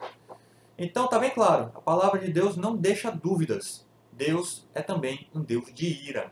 [0.81, 3.85] Então está bem claro, a palavra de Deus não deixa dúvidas.
[4.13, 6.31] Deus é também um Deus de ira.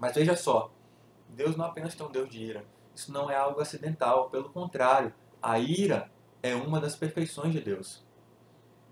[0.00, 0.72] Mas veja só,
[1.28, 2.64] Deus não apenas tem um Deus de ira.
[2.92, 6.10] Isso não é algo acidental, pelo contrário, a ira
[6.42, 8.04] é uma das perfeições de Deus.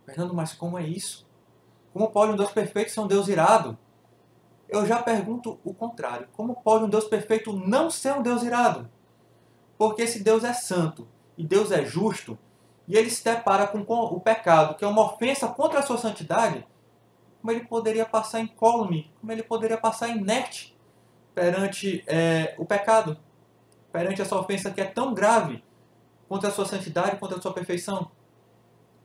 [0.07, 1.27] Fernando, mas como é isso?
[1.92, 3.77] Como pode um Deus perfeito ser um Deus irado?
[4.68, 6.29] Eu já pergunto o contrário.
[6.33, 8.88] Como pode um Deus perfeito não ser um Deus irado?
[9.77, 12.38] Porque se Deus é santo e Deus é justo,
[12.88, 16.66] e ele se depara com o pecado, que é uma ofensa contra a sua santidade,
[17.40, 20.74] como ele poderia passar incólume, como ele poderia passar inerte
[21.35, 23.18] perante é, o pecado,
[23.92, 25.62] perante essa ofensa que é tão grave
[26.27, 28.11] contra a sua santidade, contra a sua perfeição.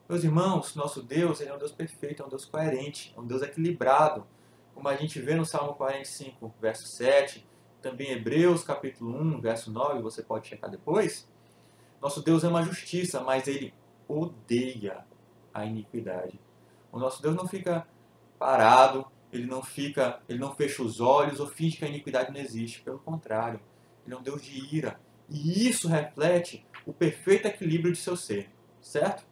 [0.08, 3.26] Meus irmãos, nosso Deus ele é um Deus perfeito, é um Deus coerente, é um
[3.26, 4.26] Deus equilibrado,
[4.74, 7.46] como a gente vê no Salmo 45, verso 7,
[7.82, 11.28] também Hebreus capítulo 1, verso 9, você pode checar depois.
[12.04, 13.74] Nosso Deus ama a justiça, mas ele
[14.10, 15.06] odeia
[15.54, 16.38] a iniquidade.
[16.92, 17.88] O nosso Deus não fica
[18.38, 22.42] parado, ele não fica, ele não fecha os olhos ou finge que a iniquidade não
[22.42, 22.82] existe.
[22.82, 23.58] Pelo contrário,
[24.06, 25.00] ele é um Deus de ira.
[25.30, 28.50] E isso reflete o perfeito equilíbrio de seu ser,
[28.82, 29.26] certo?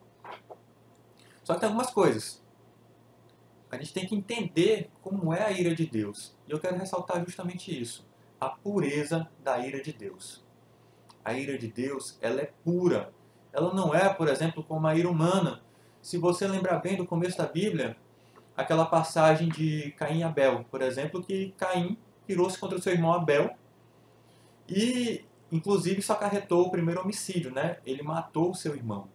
[1.44, 2.42] Só que tem algumas coisas.
[3.70, 6.38] a gente tem que entender como é a ira de Deus.
[6.48, 8.08] E eu quero ressaltar justamente isso:
[8.40, 10.42] a pureza da ira de Deus.
[11.24, 13.14] A ira de Deus, ela é pura.
[13.54, 15.62] Ela não é, por exemplo, como a ira humana.
[16.02, 17.96] Se você lembrar bem do começo da Bíblia,
[18.56, 23.14] aquela passagem de Caim e Abel, por exemplo, que Caim virou-se contra o seu irmão
[23.14, 23.56] Abel
[24.68, 27.78] e, inclusive, isso acarretou o primeiro homicídio, né?
[27.86, 29.08] Ele matou o seu irmão.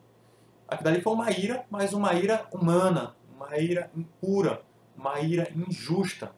[0.69, 4.63] Aquilo dali foi uma ira, mas uma ira humana, uma ira impura,
[4.97, 6.33] uma ira injusta.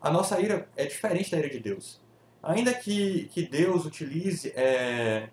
[0.00, 2.00] A nossa ira é diferente da ira de Deus.
[2.46, 5.30] Ainda que, que Deus utilize é,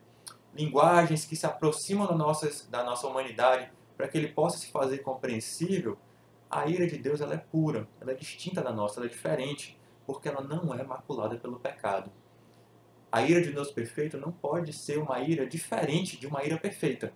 [0.55, 4.97] linguagens que se aproximam da nossa, da nossa humanidade para que ele possa se fazer
[4.97, 5.95] compreensível,
[6.49, 9.79] a ira de Deus ela é pura, ela é distinta da nossa, ela é diferente,
[10.07, 12.11] porque ela não é maculada pelo pecado.
[13.11, 17.13] A ira de Deus perfeito não pode ser uma ira diferente de uma ira perfeita.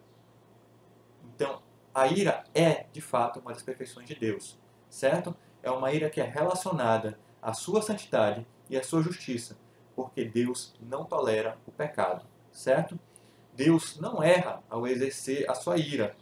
[1.34, 4.60] Então, a ira é, de fato, uma das perfeições de Deus,
[4.92, 5.36] certo?
[5.64, 9.58] É uma ira que é relacionada à sua santidade e à sua justiça,
[9.98, 13.00] porque Deus não tolera o pecado, certo?
[13.56, 16.16] Deus não erra ao exercer a sua ira.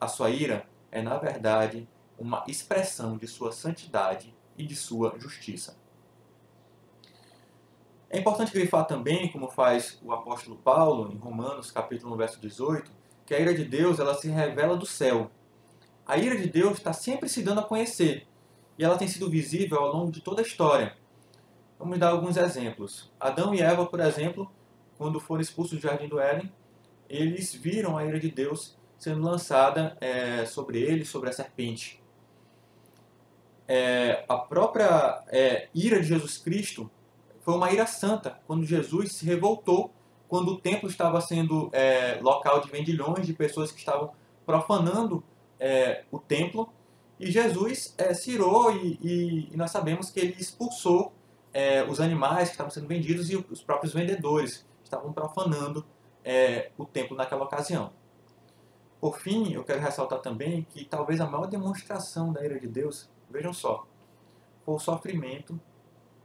[0.00, 1.86] A sua ira é, na verdade,
[2.18, 5.76] uma expressão de sua santidade e de sua justiça.
[8.08, 12.90] É importante grifar também, como faz o apóstolo Paulo em Romanos, capítulo 1, verso 18,
[13.26, 15.30] que a ira de Deus ela se revela do céu.
[16.06, 18.26] A ira de Deus está sempre se dando a conhecer
[18.78, 20.96] e ela tem sido visível ao longo de toda a história.
[21.82, 23.10] Vamos dar alguns exemplos.
[23.18, 24.48] Adão e Eva, por exemplo,
[24.96, 26.52] quando foram expulsos do jardim do Éden,
[27.10, 32.00] eles viram a ira de Deus sendo lançada é, sobre eles, sobre a serpente.
[33.66, 36.88] É, a própria é, ira de Jesus Cristo
[37.40, 39.92] foi uma ira santa, quando Jesus se revoltou
[40.28, 44.12] quando o templo estava sendo é, local de vendilhões, de pessoas que estavam
[44.46, 45.24] profanando
[45.58, 46.72] é, o templo.
[47.18, 51.12] E Jesus é, se irou e, e, e, nós sabemos que ele expulsou
[51.52, 55.84] é, os animais que estavam sendo vendidos e os próprios vendedores estavam profanando
[56.24, 57.92] é, o templo naquela ocasião.
[59.00, 63.10] Por fim, eu quero ressaltar também que talvez a maior demonstração da ira de Deus,
[63.28, 63.86] vejam só,
[64.64, 65.60] foi o sofrimento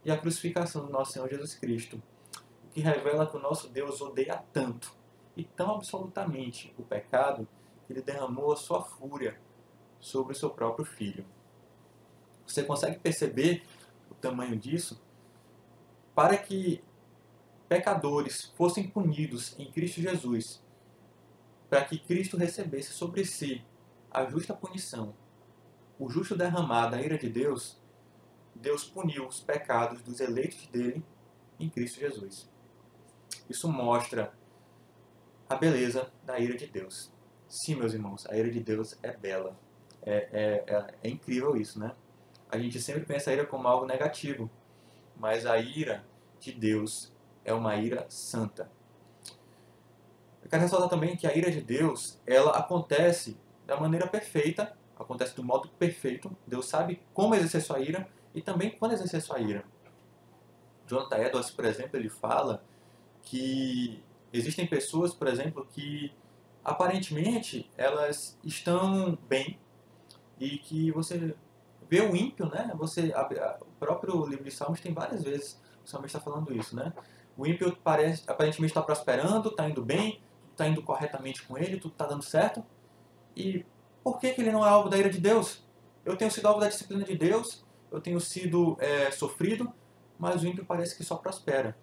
[0.06, 2.02] e a crucificação do nosso Senhor Jesus Cristo
[2.78, 4.96] que revela que o nosso Deus odeia tanto
[5.36, 7.48] e tão absolutamente o pecado
[7.86, 9.40] que ele derramou a sua fúria
[10.00, 11.26] sobre o seu próprio filho.
[12.46, 13.64] Você consegue perceber
[14.12, 15.02] o tamanho disso?
[16.18, 16.84] Para que
[17.70, 20.66] pecadores fossem punidos em Cristo Jesus,
[21.70, 23.64] para que Cristo recebesse sobre si
[24.10, 25.14] a justa punição,
[26.00, 27.80] o justo derramar da ira de Deus,
[28.56, 31.06] Deus puniu os pecados dos eleitos dele
[31.60, 32.50] em Cristo Jesus.
[33.48, 34.34] Isso mostra
[35.48, 37.14] a beleza da ira de Deus.
[37.48, 39.56] Sim, meus irmãos, a ira de Deus é bela.
[40.02, 41.94] É, é, é, é incrível isso, né?
[42.50, 44.50] A gente sempre pensa a ira como algo negativo,
[45.20, 46.04] mas a ira
[46.40, 48.70] de Deus é uma ira santa.
[50.44, 55.36] Eu quero ressaltar também que a ira de Deus, ela acontece da maneira perfeita, acontece
[55.36, 56.36] do modo perfeito.
[56.46, 59.64] Deus sabe como exercer sua ira e também quando exercer sua ira.
[60.86, 62.64] Jonathan Edwards, por exemplo, ele fala
[63.24, 64.02] que
[64.32, 66.14] existem pessoas, por exemplo, que
[66.64, 69.60] aparentemente elas estão bem
[70.40, 71.36] e que você
[71.90, 72.72] vê o ímpio, né?
[72.76, 73.14] Você
[73.62, 76.92] o próprio livro de Salmos tem várias vezes o Salmo está falando isso, né?
[77.38, 80.22] O ímpio parece aparentemente está prosperando, está indo bem,
[80.52, 82.64] está indo corretamente com ele, tudo está dando certo.
[83.36, 83.66] E
[84.04, 85.64] por que, que ele não é alvo da ira de Deus?
[86.04, 89.72] Eu tenho sido alvo da disciplina de Deus, eu tenho sido é, sofrido,
[90.20, 91.78] mas o ímpio parece que só prospera.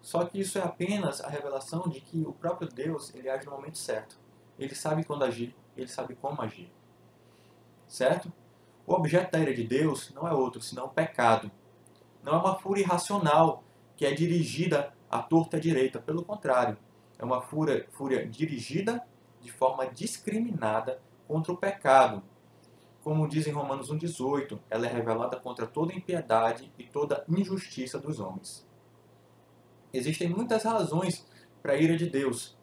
[0.00, 3.52] Só que isso é apenas a revelação de que o próprio Deus ele age no
[3.52, 4.18] momento certo.
[4.58, 6.70] Ele sabe quando agir, ele sabe como agir.
[7.88, 8.30] Certo?
[8.86, 11.50] O objeto da ira de Deus não é outro senão o pecado.
[12.22, 13.64] Não é uma fúria irracional
[13.96, 15.98] que é dirigida à torta direita.
[15.98, 16.76] Pelo contrário,
[17.18, 19.02] é uma fúria, fúria dirigida
[19.40, 22.22] de forma discriminada contra o pecado.
[23.02, 28.18] Como diz em Romanos 1,18, ela é revelada contra toda impiedade e toda injustiça dos
[28.18, 28.66] homens.
[29.92, 31.26] Existem muitas razões
[31.62, 32.56] para a ira de Deus,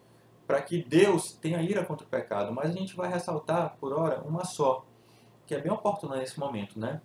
[0.46, 4.22] para que Deus tenha ira contra o pecado, mas a gente vai ressaltar por hora
[4.24, 4.86] uma só,
[5.52, 7.02] que é bem oportuna nesse momento, né?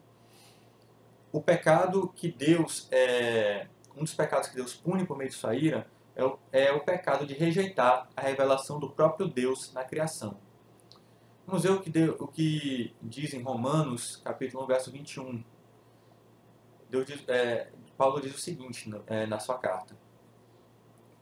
[1.32, 3.66] O pecado que Deus é
[3.96, 5.84] um dos pecados que Deus pune por meio de sua ira
[6.14, 10.38] é o, é o pecado de rejeitar a revelação do próprio Deus na criação.
[11.44, 15.42] Vamos ver o que, Deus, o que diz em Romanos, capítulo 1, verso 21.
[16.88, 19.96] Deus diz, é, Paulo diz o seguinte é, na sua carta.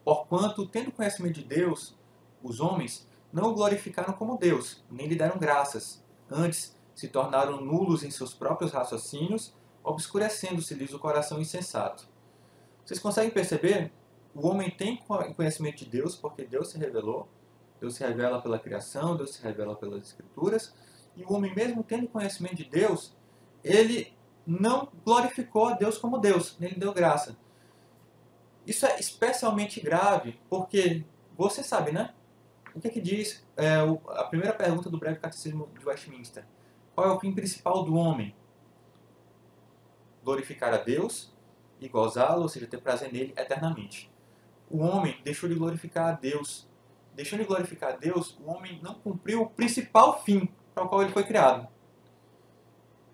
[0.05, 1.97] Porquanto, tendo conhecimento de Deus,
[2.43, 6.05] os homens não o glorificaram como Deus, nem lhe deram graças.
[6.31, 12.09] Antes, se tornaram nulos em seus próprios raciocínios, obscurecendo-se-lhes o coração insensato.
[12.85, 13.93] Vocês conseguem perceber?
[14.35, 14.97] O homem tem
[15.37, 17.29] conhecimento de Deus porque Deus se revelou,
[17.81, 20.75] Deus se revela pela criação, Deus se revela pelas escrituras,
[21.17, 23.15] e o homem mesmo tendo conhecimento de Deus,
[23.63, 24.13] ele
[24.47, 27.37] não glorificou a Deus como Deus, nem lhe deu graça.
[28.67, 31.05] Isso é especialmente grave porque
[31.37, 32.15] você sabe, né?
[32.75, 33.77] O que é que diz é,
[34.09, 36.45] a primeira pergunta do breve catecismo de Westminster?
[36.95, 38.35] Qual é o fim principal do homem?
[40.23, 41.35] Glorificar a Deus
[41.81, 44.11] e gozá-lo, ou seja, ter prazer nele eternamente.
[44.71, 46.69] O homem deixou de glorificar a Deus.
[47.15, 51.03] Deixou de glorificar a Deus, o homem não cumpriu o principal fim para o qual
[51.03, 51.69] ele foi criado.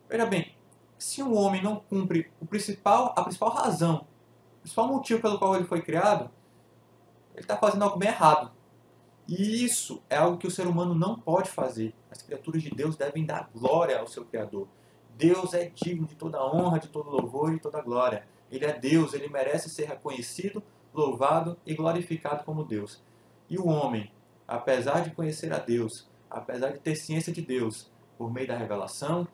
[0.09, 0.55] Veja bem,
[0.99, 4.07] se um homem não cumpre o principal, a principal razão,
[4.57, 6.31] o principal motivo pelo qual ele foi criado,
[7.35, 8.53] ele está fazendo algo bem errado.
[9.31, 11.95] E isso é algo que o ser humano não pode fazer.
[12.11, 14.67] As criaturas de Deus devem dar glória ao seu Criador.
[15.17, 18.27] Deus é digno de toda honra, de todo louvor e de toda glória.
[18.51, 20.61] Ele é Deus, ele merece ser reconhecido,
[20.93, 23.01] louvado e glorificado como Deus.
[23.49, 24.11] E o homem,
[24.49, 29.29] apesar de conhecer a Deus, apesar de ter ciência de Deus por meio da revelação,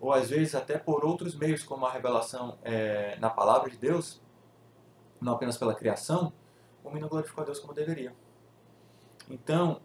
[0.00, 4.22] ou às vezes até por outros meios, como a revelação é, na palavra de Deus,
[5.20, 6.32] não apenas pela criação,
[6.84, 8.14] o homem não glorificou a Deus como deveria.
[9.30, 9.80] Então,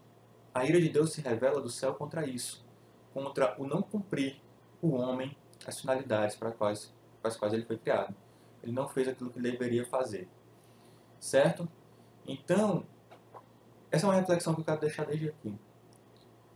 [0.54, 2.66] a ira de Deus se revela do céu contra isso,
[3.14, 4.41] contra o não cumprir
[4.82, 8.16] o homem as finalidades para as quais, para as quais ele foi criado.
[8.64, 10.28] Ele não fez aquilo que deveria fazer.
[11.20, 11.68] Certo?
[12.26, 12.86] Então,
[13.91, 15.56] essa é uma reflexão que eu quero deixar desde aqui.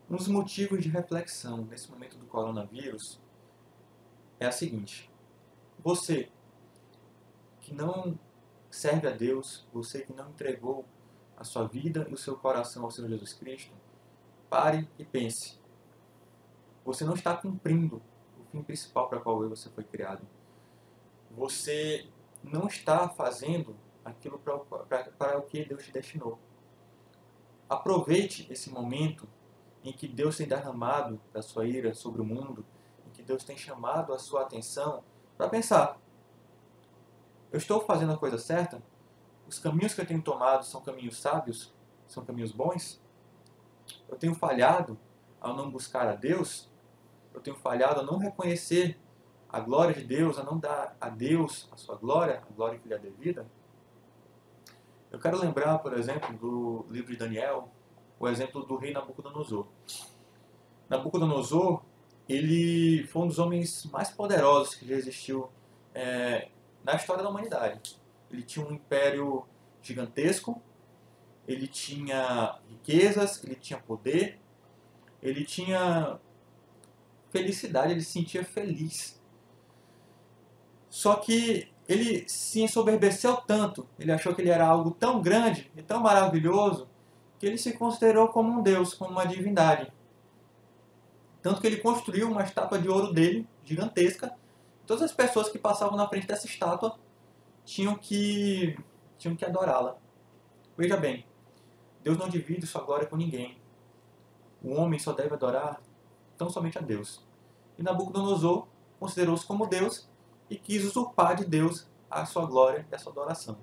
[0.10, 3.22] Um dos motivos de reflexão nesse momento do coronavírus
[4.40, 5.10] é a seguinte:
[5.84, 6.30] você
[7.62, 8.18] que não
[8.72, 10.86] serve a Deus, você que não entregou
[11.40, 13.74] a sua vida e o seu coração ao Senhor Jesus Cristo,
[14.50, 15.58] pare e pense.
[16.84, 18.02] Você não está cumprindo
[18.38, 20.28] o fim principal para qual você foi criado.
[21.32, 22.10] Você
[22.44, 26.38] não está fazendo aquilo para, o que Deus te destinou.
[27.70, 29.28] Aproveite esse momento
[29.84, 32.66] em que Deus tem derramado da sua ira sobre o mundo,
[33.08, 35.04] em que Deus tem chamado a sua atenção
[35.38, 35.98] para pensar:
[37.52, 38.82] eu estou fazendo a coisa certa?
[39.50, 41.74] Os caminhos que eu tenho tomado são caminhos sábios?
[42.08, 43.02] São caminhos bons?
[44.08, 44.96] Eu tenho falhado
[45.42, 46.70] ao não buscar a Deus?
[47.34, 49.00] Eu tenho falhado a não reconhecer
[49.50, 52.88] a glória de Deus, a não dar a Deus a sua glória, a glória que
[52.88, 53.48] lhe é devida?
[55.12, 57.70] Eu quero lembrar, por exemplo, do livro de Daniel,
[58.20, 59.66] o exemplo do rei Nabucodonosor.
[60.88, 61.82] Nabucodonosor,
[62.28, 65.50] ele foi um dos homens mais poderosos que já existiu
[65.96, 66.50] é,
[66.84, 68.00] na história da humanidade.
[68.32, 69.46] Ele tinha um império
[69.82, 70.62] gigantesco,
[71.48, 74.40] ele tinha riquezas, ele tinha poder,
[75.22, 76.20] ele tinha
[77.32, 79.20] felicidade, ele se sentia feliz.
[80.90, 85.82] Só que ele se ensoberbeceu tanto, ele achou que ele era algo tão grande e
[85.82, 86.88] tão maravilhoso,
[87.40, 89.92] que ele se considerou como um deus, como uma divindade.
[91.42, 94.36] Tanto que ele construiu uma estátua de ouro dele, gigantesca.
[94.86, 96.98] Todas as pessoas que passavam na frente dessa estátua
[97.70, 98.76] tinham que,
[99.20, 99.96] tinham que adorá-la.
[100.76, 101.24] Veja bem,
[102.04, 103.60] Deus não divide sua glória com ninguém.
[104.64, 105.80] O homem só deve adorar
[106.36, 107.24] tão somente a Deus.
[107.78, 108.68] E Nabucodonosor
[109.00, 110.10] considerou-se como Deus
[110.50, 113.60] e quis usurpar de Deus a sua glória e a sua adoração.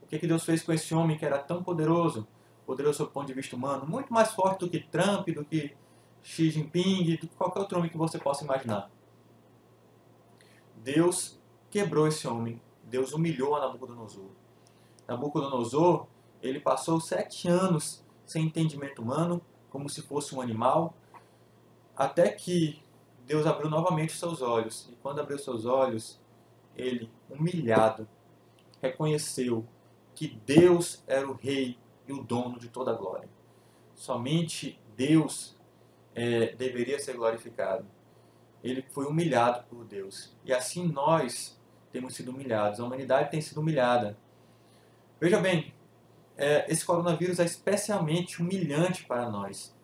[0.00, 2.26] O que, que Deus fez com esse homem que era tão poderoso?
[2.64, 5.74] poderoso do ponto de vista humano, muito mais forte do que Trump, do que
[6.22, 8.90] Xi Jinping, do que qualquer outro homem que você possa imaginar.
[10.76, 11.40] Deus
[11.70, 14.30] quebrou esse homem, Deus humilhou a Nabucodonosor.
[15.06, 16.06] Nabucodonosor,
[16.42, 20.94] ele passou sete anos sem entendimento humano, como se fosse um animal,
[21.96, 22.82] até que
[23.26, 24.88] Deus abriu novamente os seus olhos.
[24.92, 26.20] E quando abriu seus olhos,
[26.76, 28.08] ele, humilhado,
[28.80, 29.66] reconheceu
[30.14, 33.28] que Deus era o rei e o dono de toda a glória.
[33.94, 35.56] Somente Deus
[36.14, 37.84] é, deveria ser glorificado.
[38.62, 40.34] Ele foi humilhado por Deus.
[40.44, 41.57] E assim nós
[41.92, 42.80] temos sido humilhados.
[42.80, 44.16] A humanidade tem sido humilhada.
[45.20, 45.74] Veja bem,
[46.36, 49.74] é, esse coronavírus é especialmente humilhante para nós.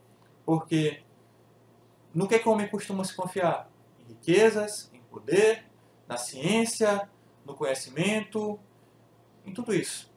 [0.45, 1.03] Porque
[2.15, 3.69] no que, é que o homem costuma se confiar?
[3.99, 5.65] Em riquezas, em poder,
[6.07, 7.09] na ciência,
[7.45, 8.59] no conhecimento,
[9.45, 10.13] em tudo isso.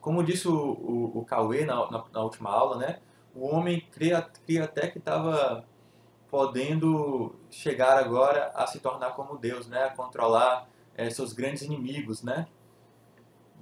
[0.00, 3.00] Como disse o, o, o Cauê na, na, na, última aula, né?
[3.34, 5.64] O homem cria, cria até que estava
[6.36, 9.84] podendo chegar agora a se tornar como Deus, né?
[9.84, 12.46] A controlar é, seus grandes inimigos, né?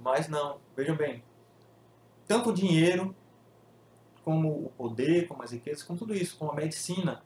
[0.01, 1.23] Mas não, vejam bem,
[2.27, 3.15] tanto o dinheiro,
[4.25, 7.23] como o poder, como as riquezas, como tudo isso, como a medicina,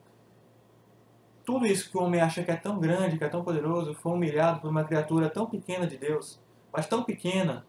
[1.43, 4.11] tudo isso que o homem acha que é tão grande, que é tão poderoso, foi
[4.11, 6.39] humilhado por uma criatura tão pequena de Deus,
[6.71, 7.65] mas tão pequena,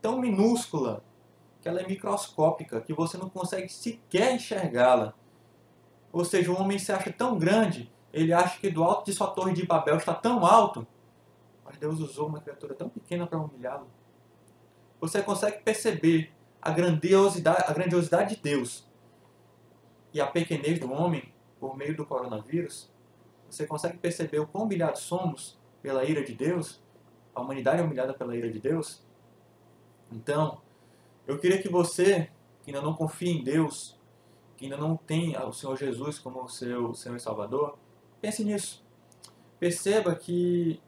[0.00, 1.04] tão minúscula,
[1.60, 5.12] que ela é microscópica, que você não consegue sequer enxergá-la.
[6.12, 9.28] Ou seja, o homem se acha tão grande, ele acha que do alto de sua
[9.28, 10.86] torre de Babel está tão alto,
[11.64, 13.86] mas Deus usou uma criatura tão pequena para humilhá-lo.
[15.00, 18.86] Você consegue perceber a grandiosidade, a grandiosidade de Deus
[20.12, 22.90] e a pequenez do homem por meio do coronavírus?
[23.48, 26.82] Você consegue perceber o quão humilhados somos pela ira de Deus?
[27.34, 29.02] A humanidade é humilhada pela ira de Deus?
[30.10, 30.60] Então,
[31.26, 32.30] eu queria que você,
[32.62, 33.99] que ainda não confia em Deus,
[34.60, 37.78] que ainda não tem o Senhor Jesus como seu Senhor e Salvador,
[38.20, 38.84] pense nisso.
[39.58, 40.78] Perceba que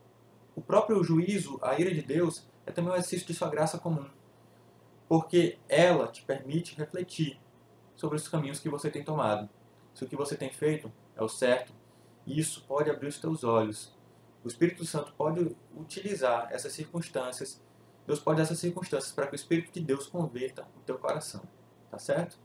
[0.54, 4.04] o próprio juízo, a ira de Deus, é também um exercício de sua graça comum.
[5.08, 7.40] Porque ela te permite refletir
[7.96, 9.48] sobre os caminhos que você tem tomado.
[9.94, 11.72] Se o que você tem feito é o certo,
[12.26, 13.96] isso pode abrir os teus olhos.
[14.44, 17.58] O Espírito Santo pode utilizar essas circunstâncias
[18.06, 21.42] Deus pode essas circunstâncias para que o Espírito de Deus converta o teu coração.
[21.90, 22.38] Tá certo?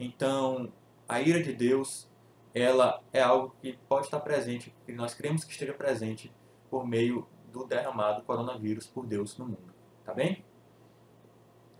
[0.00, 0.72] Então,
[1.08, 2.10] a ira de Deus,
[2.54, 6.32] ela é algo que pode estar presente, que nós queremos que esteja presente
[6.68, 9.74] por meio do derramado coronavírus por Deus no mundo.
[10.04, 10.44] Tá bem?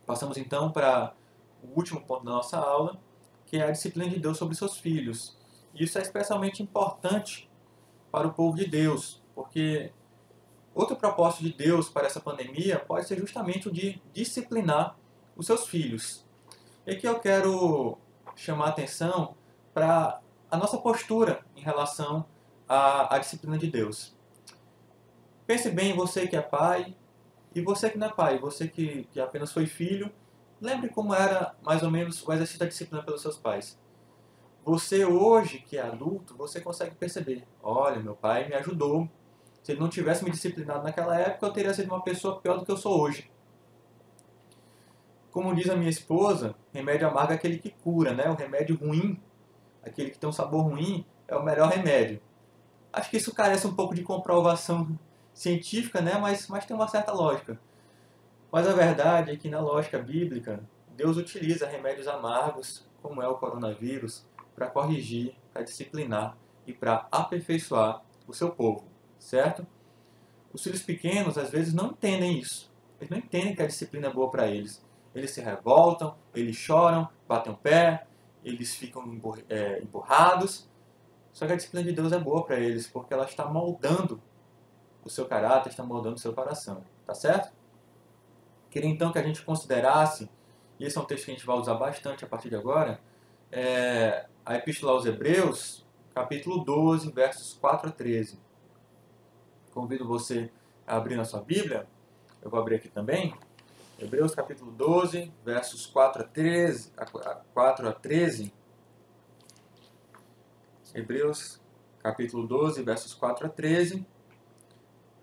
[0.07, 1.15] Passamos então para
[1.63, 3.01] o último ponto da nossa aula,
[3.47, 5.37] que é a disciplina de Deus sobre seus filhos.
[5.75, 7.51] Isso é especialmente importante
[8.13, 9.93] para o povo de Deus, porque
[10.75, 14.97] Outro propósito de Deus para essa pandemia pode ser justamente o de disciplinar
[15.37, 16.25] os seus filhos.
[16.87, 17.99] E aqui eu quero
[18.37, 19.35] chamar atenção
[19.73, 20.21] para
[20.51, 22.25] a nossa postura em relação
[22.69, 24.17] à, à disciplina de Deus.
[25.47, 26.97] Pense bem, você que é pai,
[27.55, 30.11] e você que não é pai, você que, que apenas foi filho,
[30.61, 33.79] lembre como era mais ou menos o exercício da disciplina pelos seus pais.
[34.65, 39.09] Você hoje, que é adulto, você consegue perceber, olha, meu pai me ajudou
[39.63, 42.65] se ele não tivesse me disciplinado naquela época, eu teria sido uma pessoa pior do
[42.65, 43.31] que eu sou hoje.
[45.31, 48.29] Como diz a minha esposa, remédio amargo é aquele que cura, né?
[48.29, 49.21] O remédio ruim,
[49.83, 52.21] aquele que tem um sabor ruim, é o melhor remédio.
[52.93, 54.99] Acho que isso carece um pouco de comprovação
[55.33, 56.19] científica, né?
[56.19, 57.59] Mas, mas tem uma certa lógica.
[58.51, 60.61] Mas a verdade é que na lógica bíblica,
[60.97, 68.03] Deus utiliza remédios amargos, como é o coronavírus, para corrigir, para disciplinar e para aperfeiçoar
[68.27, 69.67] o seu povo certo?
[70.53, 72.71] Os filhos pequenos às vezes não entendem isso.
[72.99, 74.85] Eles não entendem que a disciplina é boa para eles.
[75.15, 78.07] Eles se revoltam, eles choram, batem o pé,
[78.45, 79.05] eles ficam
[79.49, 80.69] é, empurrados.
[81.33, 84.21] Só que a disciplina de Deus é boa para eles, porque ela está moldando
[85.05, 86.85] o seu caráter, está moldando o seu coração.
[87.07, 87.53] Tá certo?
[88.71, 90.31] Queria então que a gente considerasse,
[90.79, 93.01] e esse é um texto que a gente vai usar bastante a partir de agora,
[93.51, 95.85] é, a Epístola aos Hebreus,
[96.15, 98.39] capítulo 12, versos 4 a 13.
[99.73, 100.51] Convido você
[100.87, 101.87] a abrir na sua Bíblia.
[102.43, 103.35] Eu vou abrir aqui também.
[104.01, 106.91] Hebreus capítulo 12, versos 4 a 13.
[106.97, 108.51] A 4 a 13.
[110.95, 111.61] Hebreus
[112.03, 114.07] capítulo 12, versos 4 a 13.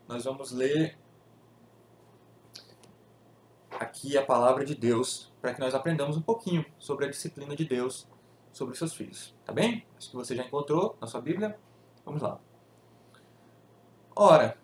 [0.08, 0.96] Nós vamos ler
[3.72, 7.66] aqui a palavra de Deus para que nós aprendamos um pouquinho sobre a disciplina de
[7.66, 8.08] Deus
[8.54, 9.36] sobre seus filhos.
[9.44, 9.88] Tá bem?
[9.98, 11.58] Acho que você já encontrou na sua Bíblia.
[12.06, 12.40] Vamos lá.
[14.16, 14.56] Ora,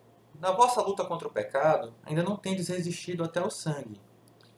[0.44, 3.98] na vossa luta contra o pecado, ainda não tendes resistido até o sangue.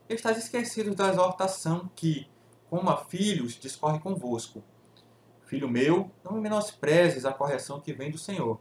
[0.10, 2.28] Estais esquecidos da exortação que,
[2.68, 4.64] como a filhos, discorre convosco.
[5.46, 8.60] Filho meu, não menosprezes a correção que vem do Senhor.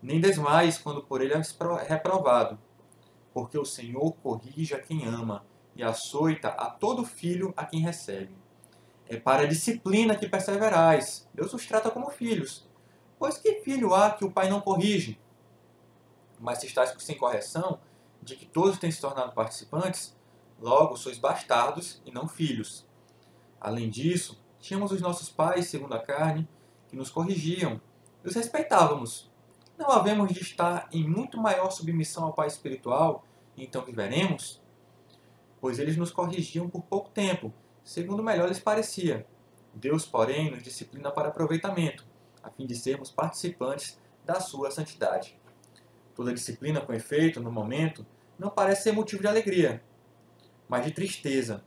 [0.00, 2.56] Nem desmais quando por ele és reprovado.
[3.34, 5.44] Porque o Senhor corrige a quem ama
[5.74, 8.32] e açoita a todo filho a quem recebe.
[9.08, 11.28] É para a disciplina que perseverais.
[11.34, 12.64] Deus os trata como filhos.
[13.18, 15.18] Pois que filho há que o pai não corrige?
[16.38, 17.80] Mas se estáis sem correção,
[18.22, 20.16] de que todos têm se tornado participantes,
[20.60, 22.86] logo sois bastardos e não filhos.
[23.60, 26.48] Além disso, tínhamos os nossos pais, segundo a carne,
[26.88, 27.80] que nos corrigiam
[28.24, 29.30] e os respeitávamos.
[29.78, 33.24] Não havemos de estar em muito maior submissão ao Pai espiritual,
[33.56, 34.62] então viveremos?
[35.60, 37.52] Pois eles nos corrigiam por pouco tempo,
[37.84, 39.26] segundo melhor lhes parecia.
[39.74, 42.06] Deus, porém, nos disciplina para aproveitamento,
[42.42, 45.38] a fim de sermos participantes da sua santidade.
[46.16, 48.04] Toda disciplina com efeito, no momento,
[48.38, 49.82] não parece ser motivo de alegria,
[50.68, 51.62] mas de tristeza.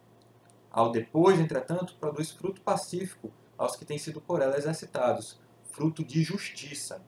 [0.71, 5.39] Ao depois, entretanto, produz fruto pacífico aos que têm sido por ela exercitados,
[5.71, 7.01] fruto de justiça.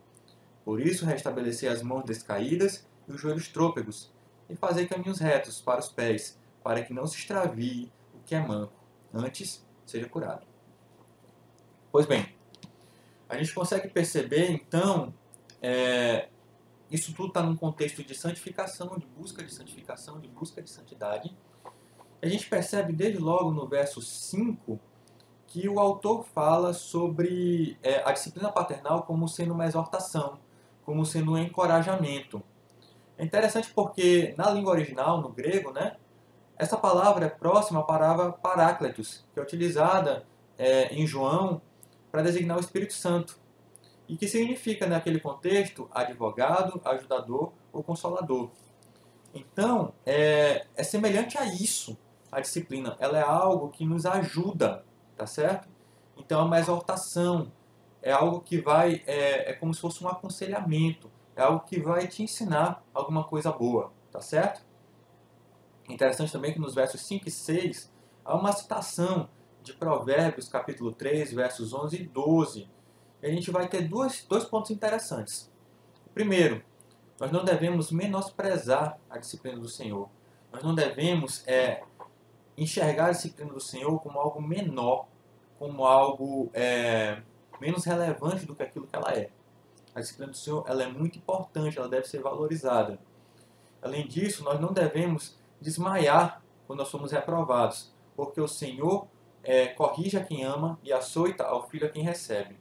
[0.64, 4.12] Por isso, restabelecer as mãos descaídas e os joelhos trôpegos,
[4.48, 8.40] e fazer caminhos retos para os pés, para que não se extravie o que é
[8.40, 8.74] manco,
[9.14, 10.46] antes seja curado.
[11.92, 12.34] Pois bem,
[13.28, 15.14] A gente consegue perceber, então,
[15.62, 16.28] é,
[16.92, 21.36] isso tudo está num contexto de santificação, de busca de santificação, de busca de santidade.
[22.22, 24.78] A gente percebe desde logo no verso 5
[25.48, 30.40] que o autor fala sobre é, a disciplina paternal como sendo uma exortação,
[30.84, 32.44] como sendo um encorajamento.
[33.18, 35.96] É interessante porque na língua original, no grego, né,
[36.58, 40.26] essa palavra é próxima à palavra parácletos, que é utilizada
[40.58, 41.62] é, em João
[42.12, 43.41] para designar o Espírito Santo
[44.12, 48.52] e que significa, naquele contexto, advogado, ajudador ou consolador.
[49.34, 51.98] Então, é, é semelhante a isso,
[52.30, 52.98] a disciplina.
[53.00, 54.84] Ela é algo que nos ajuda,
[55.16, 55.70] tá certo?
[56.18, 57.54] Então, é uma exortação,
[58.02, 62.06] é algo que vai, é, é como se fosse um aconselhamento, é algo que vai
[62.06, 64.62] te ensinar alguma coisa boa, tá certo?
[65.88, 67.90] Interessante também que nos versos 5 e 6
[68.26, 69.30] há uma citação
[69.64, 72.68] de Provérbios, capítulo 3, versos 11 e 12,
[73.22, 75.52] a gente vai ter dois, dois pontos interessantes.
[76.14, 76.64] Primeiro,
[77.20, 80.10] nós não devemos menosprezar a disciplina do Senhor.
[80.52, 81.84] Nós não devemos é,
[82.58, 85.08] enxergar a disciplina do Senhor como algo menor,
[85.60, 87.22] como algo é,
[87.60, 89.30] menos relevante do que aquilo que ela é.
[89.94, 93.00] A disciplina do Senhor ela é muito importante, ela deve ser valorizada.
[93.82, 99.08] Além disso, nós não devemos desmaiar quando nós somos reprovados, porque o Senhor
[99.44, 102.61] é, corrige a quem ama e açoita ao filho a quem recebe.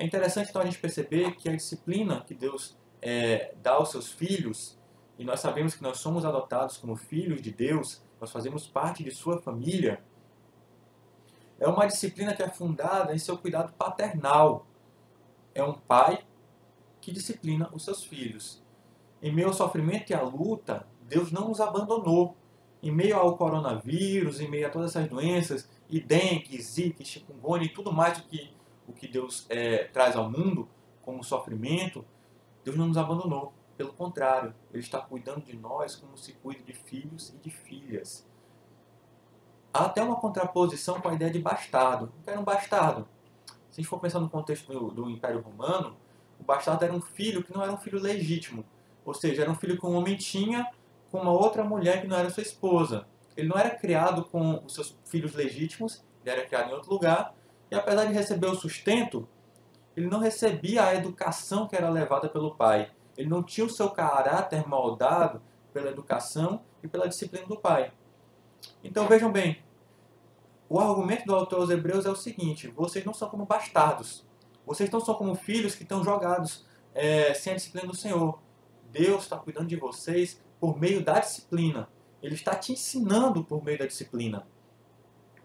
[0.00, 4.10] É interessante então a gente perceber que a disciplina que Deus é, dá aos seus
[4.10, 4.78] filhos,
[5.18, 9.10] e nós sabemos que nós somos adotados como filhos de Deus, nós fazemos parte de
[9.10, 10.02] sua família,
[11.58, 14.66] é uma disciplina que é fundada em seu cuidado paternal.
[15.54, 16.24] É um pai
[17.02, 18.62] que disciplina os seus filhos.
[19.20, 22.34] Em meio ao sofrimento e à luta, Deus não nos abandonou.
[22.82, 27.68] Em meio ao coronavírus, em meio a todas essas doenças, e dengue, zika, chikungunya e
[27.68, 28.50] tudo mais que
[28.90, 30.68] o que Deus é, traz ao mundo
[31.02, 32.04] como sofrimento,
[32.64, 33.52] Deus não nos abandonou.
[33.76, 38.28] Pelo contrário, Ele está cuidando de nós como se cuida de filhos e de filhas.
[39.72, 42.12] Há até uma contraposição com a ideia de bastardo.
[42.18, 43.08] O que era um bastardo?
[43.70, 45.96] Se a gente for pensar no contexto do, do Império Romano,
[46.38, 48.64] o bastardo era um filho que não era um filho legítimo.
[49.04, 50.68] Ou seja, era um filho que um homem tinha
[51.10, 53.06] com uma outra mulher que não era sua esposa.
[53.36, 57.34] Ele não era criado com os seus filhos legítimos, ele era criado em outro lugar,
[57.70, 59.28] e apesar de receber o sustento,
[59.96, 62.90] ele não recebia a educação que era levada pelo pai.
[63.16, 65.42] Ele não tinha o seu caráter moldado
[65.72, 67.92] pela educação e pela disciplina do pai.
[68.82, 69.62] Então vejam bem,
[70.68, 74.24] o argumento do autor aos Hebreus é o seguinte: vocês não são como bastardos,
[74.66, 76.64] vocês não são como filhos que estão jogados
[76.94, 78.40] é, sem a disciplina do Senhor.
[78.90, 81.88] Deus está cuidando de vocês por meio da disciplina.
[82.22, 84.46] Ele está te ensinando por meio da disciplina.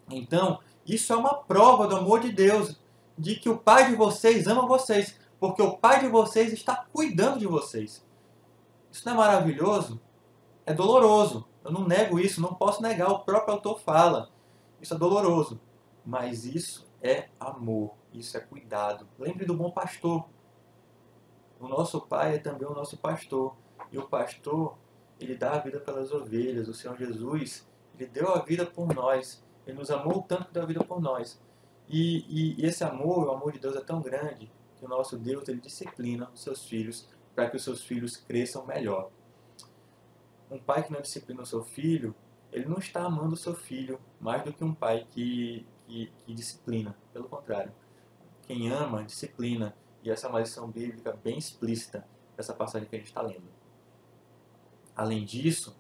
[0.10, 2.80] Então, isso é uma prova do amor de Deus,
[3.18, 7.40] de que o Pai de vocês ama vocês, porque o Pai de vocês está cuidando
[7.40, 8.06] de vocês.
[8.92, 10.00] Isso não é maravilhoso?
[10.66, 11.48] É doloroso.
[11.64, 14.30] Eu não nego isso, não posso negar, o próprio autor fala.
[14.80, 15.60] Isso é doloroso.
[16.06, 19.08] Mas isso é amor, isso é cuidado.
[19.18, 20.26] Lembre do bom pastor.
[21.60, 23.56] O nosso pai é também o nosso pastor.
[23.92, 24.78] E o pastor,
[25.20, 26.68] ele dá a vida pelas ovelhas.
[26.68, 27.68] O Senhor Jesus,
[27.98, 29.45] ele deu a vida por nós.
[29.66, 31.42] Ele nos amou tanto que deu a vida por nós.
[31.88, 35.18] E, e, e, esse amor, o amor de Deus é tão grande que o nosso
[35.18, 39.10] Deus ele disciplina os seus filhos para que os seus filhos cresçam melhor.
[40.50, 42.16] Um pai que não disciplina o seu filho,
[42.52, 46.34] ele não está amando o seu filho mais do que um pai que, que, que
[46.34, 46.96] disciplina.
[47.12, 47.72] Pelo contrário,
[48.44, 49.76] quem ama, disciplina.
[50.04, 52.08] E essa é uma lição bíblica bem explícita
[52.38, 53.50] dessa passagem que a gente está lendo.
[54.96, 55.76] Além disso,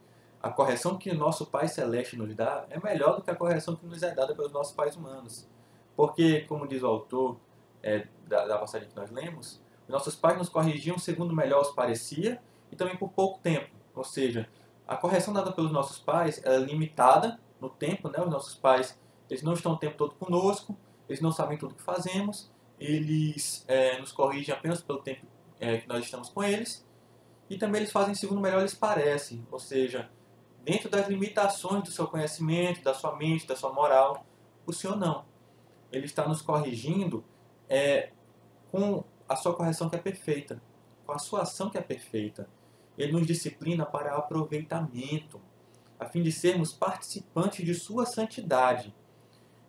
[0.46, 3.84] a correção que nosso Pai Celeste nos dá é melhor do que a correção que
[3.84, 5.50] nos é dada pelos nossos pais humanos.
[5.96, 7.40] Porque, como diz o autor
[7.82, 12.40] é, da, da passagem que nós lemos, nossos pais nos corrigiam segundo melhor os parecia
[12.72, 13.72] e também por pouco tempo.
[13.96, 14.48] Ou seja,
[14.88, 18.22] a correção dada pelos nossos pais é limitada no tempo, né?
[18.22, 18.96] Os nossos pais
[19.28, 20.78] eles não estão o tempo todo conosco,
[21.10, 25.26] eles não sabem tudo o que fazemos, eles é, nos corrigem apenas pelo tempo
[25.60, 26.86] é, que nós estamos com eles
[27.50, 30.08] e também eles fazem segundo melhor lhes parece, ou seja,
[30.66, 34.26] dentro das limitações do seu conhecimento, da sua mente, da sua moral.
[34.66, 35.24] O Senhor não.
[35.92, 37.24] Ele está nos corrigindo
[37.70, 38.10] é,
[38.72, 40.60] com a sua correção que é perfeita,
[41.06, 42.50] com a sua ação que é perfeita.
[42.98, 45.40] Ele nos disciplina para aproveitamento,
[46.00, 48.94] a fim de sermos participantes de sua santidade.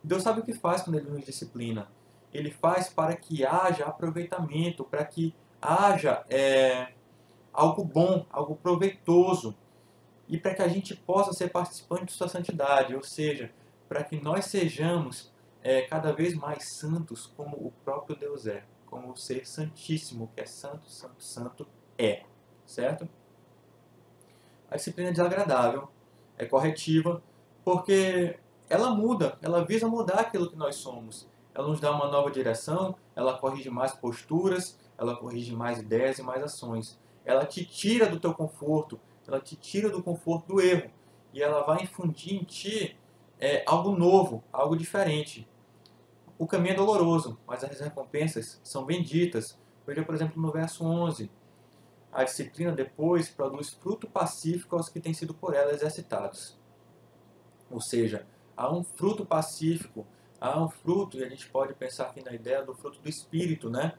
[0.03, 1.89] Deus sabe o que faz quando ele nos disciplina.
[2.33, 6.93] Ele faz para que haja aproveitamento, para que haja é,
[7.53, 9.55] algo bom, algo proveitoso
[10.27, 13.51] e para que a gente possa ser participante de sua santidade, ou seja,
[13.87, 15.31] para que nós sejamos
[15.63, 20.41] é, cada vez mais santos como o próprio Deus é, como o ser santíssimo, que
[20.41, 21.67] é santo, santo, santo
[21.97, 22.23] é,
[22.65, 23.07] certo?
[24.69, 25.89] A disciplina é desagradável,
[26.37, 27.23] é corretiva,
[27.63, 28.37] porque
[28.69, 31.27] ela muda, ela visa mudar aquilo que nós somos.
[31.53, 36.23] Ela nos dá uma nova direção, ela corrige mais posturas, ela corrige mais ideias e
[36.23, 36.99] mais ações.
[37.25, 40.89] Ela te tira do teu conforto, ela te tira do conforto do erro
[41.33, 42.97] e ela vai infundir em ti
[43.39, 45.47] é, algo novo, algo diferente.
[46.37, 49.59] O caminho é doloroso, mas as recompensas são benditas.
[49.85, 51.29] Veja, por exemplo, no verso 11.
[52.11, 56.57] A disciplina depois produz fruto pacífico aos que têm sido por ela exercitados.
[57.69, 58.25] Ou seja,
[58.55, 60.05] há um fruto pacífico,
[60.39, 63.69] há um fruto, e a gente pode pensar aqui na ideia do fruto do Espírito,
[63.69, 63.93] né?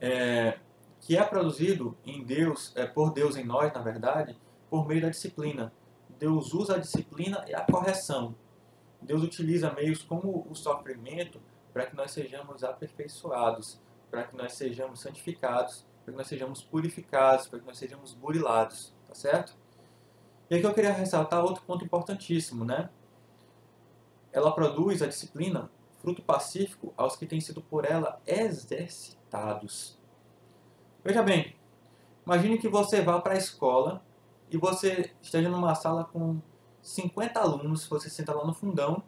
[0.00, 0.58] É,
[1.00, 4.36] que é produzido em Deus, é, por Deus em nós, na verdade,
[4.70, 5.72] por meio da disciplina.
[6.18, 8.34] Deus usa a disciplina e a correção.
[9.02, 11.40] Deus utiliza meios como o sofrimento
[11.72, 17.48] para que nós sejamos aperfeiçoados, para que nós sejamos santificados, para que nós sejamos purificados,
[17.48, 19.56] para que nós sejamos burilados, tá certo?
[20.48, 22.90] E aqui eu queria ressaltar outro ponto importantíssimo, né?
[24.32, 29.98] Ela produz a disciplina fruto pacífico aos que têm sido por ela exercitados.
[31.04, 31.56] Veja bem,
[32.26, 34.02] imagine que você vá para a escola
[34.50, 36.40] e você esteja numa sala com
[36.82, 39.02] 50 alunos, você senta lá no fundão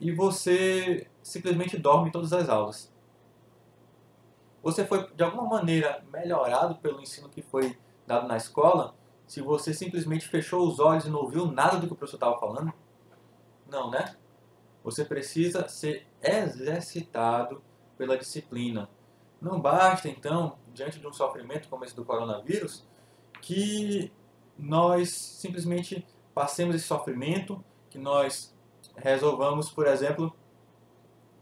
[0.00, 2.92] e você simplesmente dorme todas as aulas.
[4.62, 8.94] Você foi de alguma maneira melhorado pelo ensino que foi dado na escola
[9.26, 12.38] se você simplesmente fechou os olhos e não ouviu nada do que o professor estava
[12.38, 12.72] falando?
[13.68, 14.14] Não, né?
[14.84, 17.62] Você precisa ser exercitado
[17.96, 18.88] pela disciplina.
[19.40, 22.86] Não basta, então, diante de um sofrimento como esse do coronavírus,
[23.40, 24.12] que
[24.62, 28.54] nós simplesmente passemos esse sofrimento, que nós
[28.96, 30.34] resolvamos, por exemplo,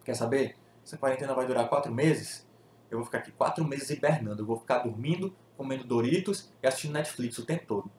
[0.05, 0.57] quer saber?
[0.85, 2.49] Essa quarentena vai durar quatro meses?
[2.91, 6.93] Eu vou ficar aqui quatro meses hibernando, eu vou ficar dormindo, comendo Doritos e assistindo
[6.93, 7.91] Netflix o tempo todo.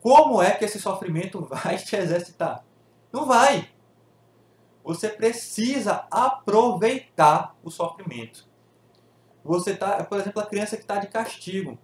[0.00, 2.64] Como é que esse sofrimento vai te exercitar?
[3.12, 3.70] Não vai!
[4.84, 8.48] Você precisa aproveitar o sofrimento.
[9.44, 11.78] Você tá, por exemplo, a criança que está de castigo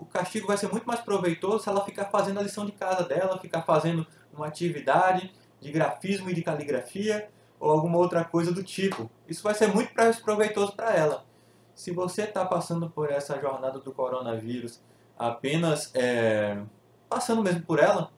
[0.00, 3.04] o castigo vai ser muito mais proveitoso se ela ficar fazendo a lição de casa
[3.04, 7.28] dela, ficar fazendo uma atividade de grafismo e de caligrafia
[7.58, 9.10] ou alguma outra coisa do tipo.
[9.28, 9.92] Isso vai ser muito
[10.22, 11.24] proveitoso para ela.
[11.74, 14.80] Se você está passando por essa jornada do coronavírus
[15.18, 16.62] apenas é,
[17.08, 18.10] passando mesmo por ela,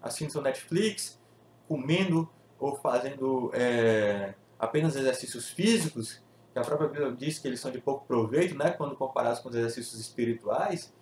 [0.00, 1.20] assistindo seu Netflix,
[1.66, 7.72] comendo ou fazendo é, apenas exercícios físicos, que a própria Bíblia diz que eles são
[7.72, 10.92] de pouco proveito, né, quando comparados com os exercícios espirituais,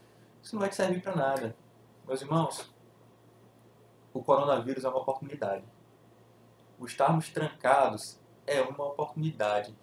[0.47, 1.57] isso não vai te servir para nada.
[2.07, 2.73] Meus irmãos,
[4.15, 5.65] o coronavírus é uma oportunidade.
[6.79, 9.77] O estarmos trancados é uma oportunidade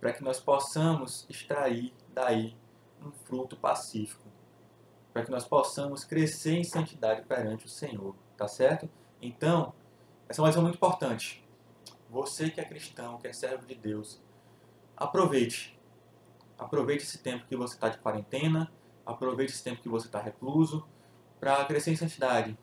[0.00, 2.56] para que nós possamos extrair daí
[3.00, 4.24] um fruto pacífico,
[5.12, 8.90] para que nós possamos crescer em santidade perante o Senhor, tá certo?
[9.22, 9.72] Então,
[10.28, 11.46] essa é uma lição muito importante.
[12.10, 14.20] Você que é cristão, que é servo de Deus,
[14.96, 15.78] aproveite.
[16.58, 18.72] Aproveite esse tempo que você está de quarentena,
[19.06, 20.86] Aproveite esse tempo que você está recluso
[21.38, 22.56] para crescer em santidade.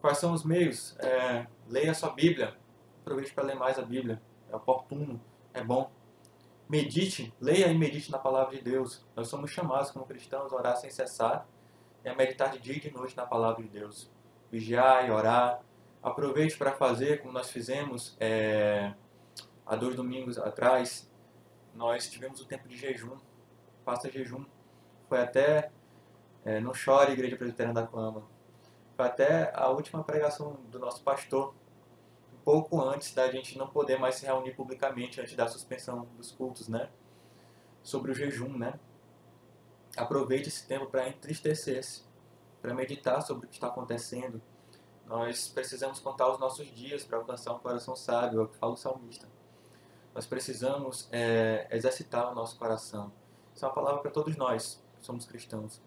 [0.00, 0.96] Quais são os meios?
[0.98, 2.56] É, leia a sua Bíblia.
[3.00, 4.20] Aproveite para ler mais a Bíblia.
[4.50, 5.20] É oportuno,
[5.52, 5.90] é bom.
[6.68, 9.06] Medite, leia e medite na palavra de Deus.
[9.14, 11.46] Nós somos chamados como cristãos a orar sem cessar
[12.04, 14.10] e a meditar de dia e de noite na palavra de Deus.
[14.50, 15.60] Vigiar e orar.
[16.02, 18.92] Aproveite para fazer como nós fizemos é,
[19.64, 21.10] há dois domingos atrás.
[21.74, 23.16] Nós tivemos o tempo de jejum.
[23.84, 24.44] Faça jejum
[25.14, 25.70] foi até
[26.44, 28.24] é, Não Chore, Igreja Presbiteriana da Clama.
[28.96, 31.54] Foi até a última pregação do nosso pastor,
[32.34, 36.32] um pouco antes da gente não poder mais se reunir publicamente, antes da suspensão dos
[36.32, 36.88] cultos, né?
[37.80, 38.74] Sobre o jejum, né?
[39.96, 42.02] Aproveite esse tempo para entristecer-se,
[42.60, 44.42] para meditar sobre o que está acontecendo.
[45.06, 48.72] Nós precisamos contar os nossos dias para alcançar um coração sábio, é o que fala
[48.72, 49.28] o salmista.
[50.12, 53.12] Nós precisamos é, exercitar o nosso coração.
[53.54, 55.80] Isso é uma palavra para todos nós somos cristãos.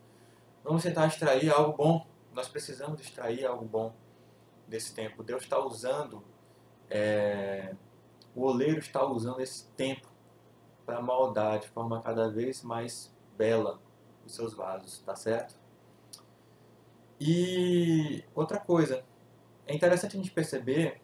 [0.63, 2.07] Vamos tentar extrair algo bom.
[2.33, 3.93] Nós precisamos extrair algo bom
[4.67, 5.23] desse tempo.
[5.23, 6.23] Deus está usando,
[6.89, 7.73] é,
[8.35, 10.07] o oleiro está usando esse tempo
[10.85, 13.79] para moldar de forma cada vez mais bela
[14.25, 15.55] os seus vasos, tá certo?
[17.19, 19.03] E outra coisa,
[19.65, 21.01] é interessante a gente perceber,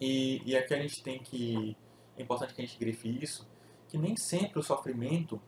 [0.00, 1.76] e, e aqui a gente tem que,
[2.16, 3.48] é importante que a gente grife isso,
[3.88, 5.40] que nem sempre o sofrimento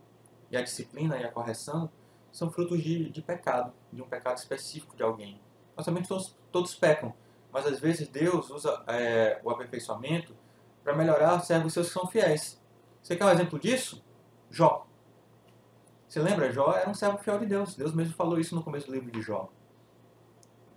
[0.51, 1.91] e a disciplina e a correção
[2.33, 5.41] são frutos de, de pecado, de um pecado específico de alguém.
[5.77, 7.15] Nós também todos, todos pecam,
[7.53, 10.35] mas às vezes Deus usa é, o aperfeiçoamento
[10.85, 12.61] para melhorar os servos seus que são fiéis.
[13.03, 14.05] Você quer um exemplo disso?
[14.51, 14.87] Jó.
[16.09, 16.53] Você lembra?
[16.53, 17.75] Jó era um servo fiel de Deus.
[17.75, 19.49] Deus mesmo falou isso no começo do livro de Jó.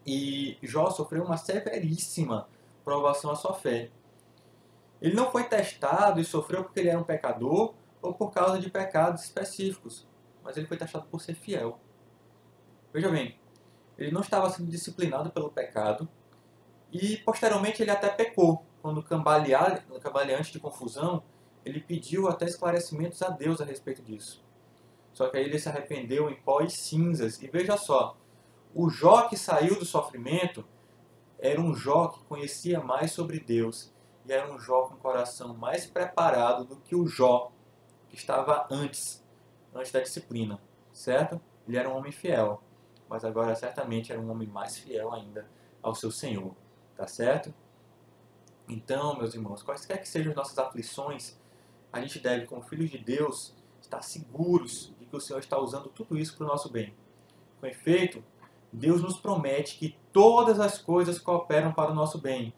[0.05, 2.47] E Jó sofreu uma severíssima
[2.83, 3.91] provação à sua fé.
[5.01, 8.69] Ele não foi testado e sofreu porque ele era um pecador ou por causa de
[8.69, 10.07] pecados específicos,
[10.43, 11.79] mas ele foi testado por ser fiel.
[12.93, 13.37] Veja bem,
[13.97, 16.07] ele não estava sendo disciplinado pelo pecado
[16.91, 18.65] e posteriormente ele até pecou.
[18.81, 21.21] Quando cambaleante de confusão,
[21.65, 24.43] ele pediu até esclarecimentos a Deus a respeito disso.
[25.13, 27.41] Só que aí ele se arrependeu em pó e cinzas.
[27.41, 28.15] E veja só,
[28.73, 30.65] o Jó que saiu do sofrimento
[31.37, 33.93] era um Jó que conhecia mais sobre Deus
[34.25, 37.51] e era um Jó com o coração mais preparado do que o Jó
[38.09, 39.23] que estava antes,
[39.73, 40.59] antes da disciplina,
[40.91, 41.39] certo?
[41.67, 42.61] Ele era um homem fiel,
[43.07, 45.47] mas agora certamente era um homem mais fiel ainda
[45.81, 46.55] ao seu Senhor,
[46.95, 47.53] tá certo?
[48.67, 51.37] Então, meus irmãos, quaisquer que sejam as nossas aflições,
[51.91, 55.89] a gente deve, como filhos de Deus, estar seguros de que o Senhor está usando
[55.89, 56.93] tudo isso para o nosso bem.
[57.59, 58.23] Com efeito,
[58.71, 62.53] Deus nos promete que todas as coisas cooperam para o nosso bem.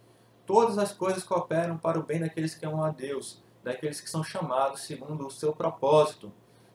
[0.45, 4.23] Todas as coisas cooperam para o bem daqueles que amam a Deus, daqueles que são
[4.23, 6.31] chamados segundo o seu propósito.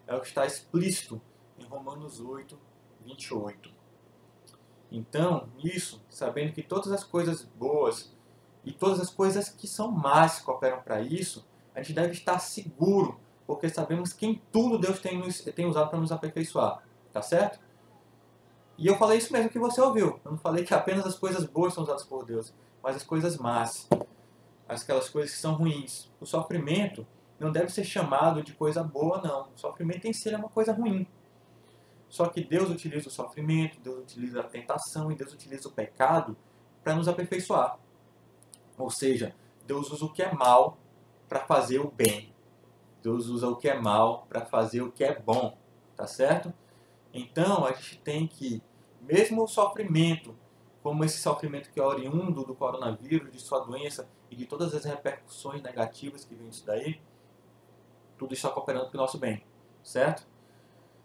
[0.07, 1.20] É o que está explícito
[1.59, 2.59] em Romanos 8,
[3.05, 3.70] 28.
[4.91, 8.14] Então, nisso, sabendo que todas as coisas boas
[8.64, 13.20] e todas as coisas que são más cooperam para isso, a gente deve estar seguro,
[13.47, 16.82] porque sabemos que em tudo Deus tem, nos, tem usado para nos aperfeiçoar.
[17.12, 17.59] Tá certo?
[18.78, 20.20] E eu falei isso mesmo que você ouviu.
[20.24, 23.37] Eu não falei que apenas as coisas boas são usadas por Deus, mas as coisas
[23.39, 23.89] más.
[24.68, 26.10] Aquelas coisas que são ruins.
[26.20, 27.06] O sofrimento
[27.38, 29.48] não deve ser chamado de coisa boa, não.
[29.54, 31.06] O sofrimento em si é uma coisa ruim.
[32.08, 36.36] Só que Deus utiliza o sofrimento, Deus utiliza a tentação e Deus utiliza o pecado
[36.82, 37.78] para nos aperfeiçoar.
[38.78, 39.34] Ou seja,
[39.66, 40.78] Deus usa o que é mal
[41.28, 42.32] para fazer o bem.
[43.02, 45.58] Deus usa o que é mal para fazer o que é bom.
[45.96, 46.52] Tá certo?
[47.12, 48.62] Então, a gente tem que,
[49.00, 50.36] mesmo o sofrimento,
[50.82, 54.84] como esse sofrimento que é oriundo do coronavírus, de sua doença e de todas as
[54.84, 57.00] repercussões negativas que vem disso daí,
[58.18, 59.44] tudo está cooperando para o nosso bem,
[59.82, 60.26] certo?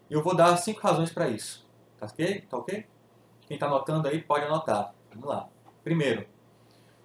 [0.09, 1.67] E eu vou dar cinco razões para isso,
[1.99, 2.41] tá ok?
[2.41, 2.87] Tá ok?
[3.41, 4.93] Quem está anotando aí pode anotar.
[5.11, 5.49] Vamos lá.
[5.83, 6.25] Primeiro,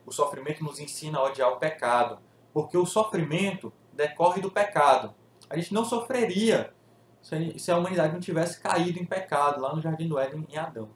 [0.05, 2.19] o sofrimento nos ensina a odiar o pecado,
[2.53, 5.15] porque o sofrimento decorre do pecado.
[5.51, 6.73] A gente não sofreria
[7.21, 10.89] se a humanidade não tivesse caído em pecado lá no Jardim do Éden em Adão.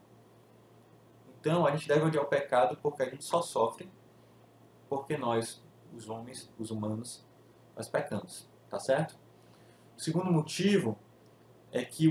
[1.41, 3.91] Então a gente deve odiar o pecado porque a gente só sofre
[4.91, 5.63] porque nós,
[5.97, 7.25] os homens, os humanos,
[7.77, 8.51] nós pecamos.
[8.69, 9.17] Tá certo?
[9.97, 10.99] O segundo motivo
[11.73, 12.09] é que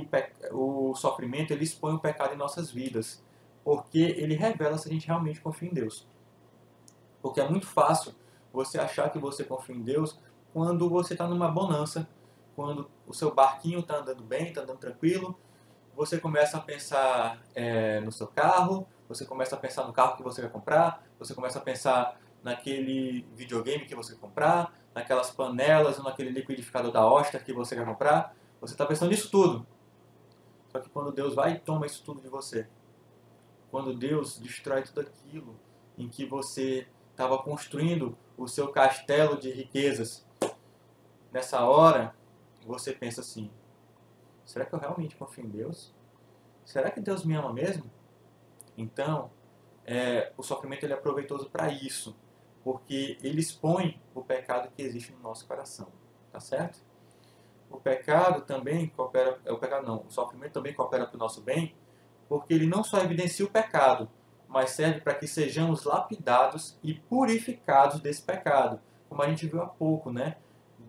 [0.52, 3.24] o, o sofrimento ele expõe o pecado em nossas vidas,
[3.64, 6.08] porque ele revela se a gente realmente confia em Deus.
[7.22, 8.16] Porque é muito fácil
[8.52, 10.18] você achar que você confia em Deus
[10.54, 12.08] quando você está numa bonança,
[12.56, 15.38] quando o seu barquinho está andando bem, está andando tranquilo,
[15.96, 20.24] você começa a pensar é, no seu carro, você começa a pensar no carro que
[20.24, 26.04] você vai comprar, você começa a pensar naquele videogame que você comprar, naquelas panelas ou
[26.04, 28.36] naquele liquidificador da Oster que você quer comprar.
[28.62, 29.66] Você está pensando nisso tudo.
[30.72, 32.68] Só que quando Deus vai e toma isso tudo de você,
[33.72, 35.60] quando Deus destrói tudo aquilo
[35.98, 40.26] em que você estava construindo o seu castelo de riquezas,
[41.32, 42.16] nessa hora
[42.66, 43.52] você pensa assim:
[44.46, 45.94] será que eu realmente confio em Deus?
[46.66, 47.90] Será que Deus me ama mesmo?
[48.78, 49.32] Então,
[49.86, 52.16] é, o sofrimento ele é proveitoso para isso,
[52.64, 55.88] porque ele expõe o pecado que existe no nosso coração,
[56.32, 56.80] tá certo?
[57.70, 61.42] O pecado também coopera, é o pecado não, o sofrimento também coopera para o nosso
[61.42, 61.76] bem,
[62.28, 64.10] porque ele não só evidencia o pecado,
[64.48, 69.68] mas serve para que sejamos lapidados e purificados desse pecado, como a gente viu há
[69.68, 70.38] pouco, né?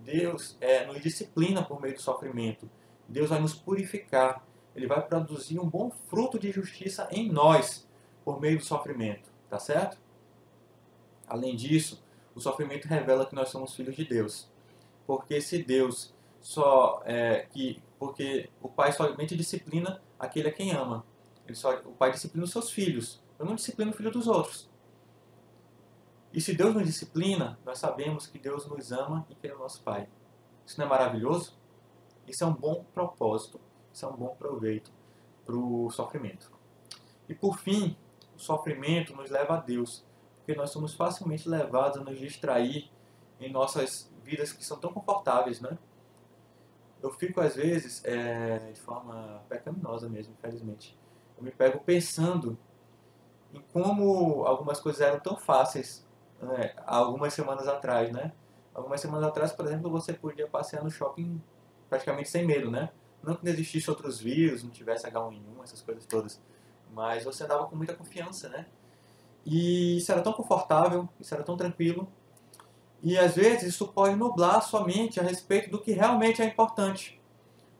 [0.05, 2.69] Deus é, nos disciplina por meio do sofrimento.
[3.09, 4.45] Deus vai nos purificar.
[4.75, 7.87] Ele vai produzir um bom fruto de justiça em nós
[8.25, 9.31] por meio do sofrimento.
[9.49, 9.99] Tá certo?
[11.31, 12.03] Além disso,
[12.35, 14.51] o sofrimento revela que nós somos filhos de Deus.
[15.07, 21.07] Porque se Deus só é, que porque o pai somente disciplina aquele a quem ama.
[21.47, 23.23] Ele só, o pai disciplina os seus filhos.
[23.39, 24.69] Eu não disciplino o filho dos outros.
[26.33, 29.57] E se Deus nos disciplina, nós sabemos que Deus nos ama e que Ele é
[29.57, 30.09] o nosso Pai.
[30.67, 31.57] Isso não é maravilhoso?
[32.27, 33.61] Isso é um bom propósito,
[33.93, 34.93] isso é um bom proveito
[35.45, 36.51] para o sofrimento.
[37.29, 37.97] E por fim,
[38.37, 40.05] o sofrimento nos leva a Deus,
[40.51, 42.91] porque nós somos facilmente levados a nos distrair
[43.39, 45.79] em nossas vidas que são tão confortáveis, né?
[47.01, 50.99] Eu fico às vezes, é, de forma pecaminosa mesmo, infelizmente,
[51.39, 52.59] eu me pego pensando
[53.55, 56.05] em como algumas coisas eram tão fáceis
[56.43, 58.33] né, algumas semanas atrás, né?
[58.75, 61.41] Algumas semanas atrás, por exemplo, você podia passear no shopping
[61.89, 62.91] praticamente sem medo, né?
[63.23, 66.41] Não que não existisse outros vírus, não tivesse H1N1, essas coisas todas,
[66.93, 68.67] mas você andava com muita confiança, né?
[69.45, 72.09] E isso era tão confortável, isso era tão tranquilo.
[73.03, 77.21] E às vezes isso pode nublar sua mente a respeito do que realmente é importante.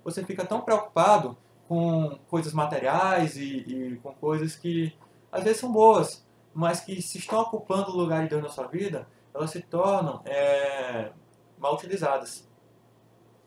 [0.03, 1.37] Você fica tão preocupado
[1.69, 4.93] com coisas materiais e, e com coisas que
[5.31, 8.67] às vezes são boas, mas que se estão ocupando o lugar de Deus na sua
[8.67, 11.13] vida, elas se tornam é,
[11.59, 12.49] mal utilizadas.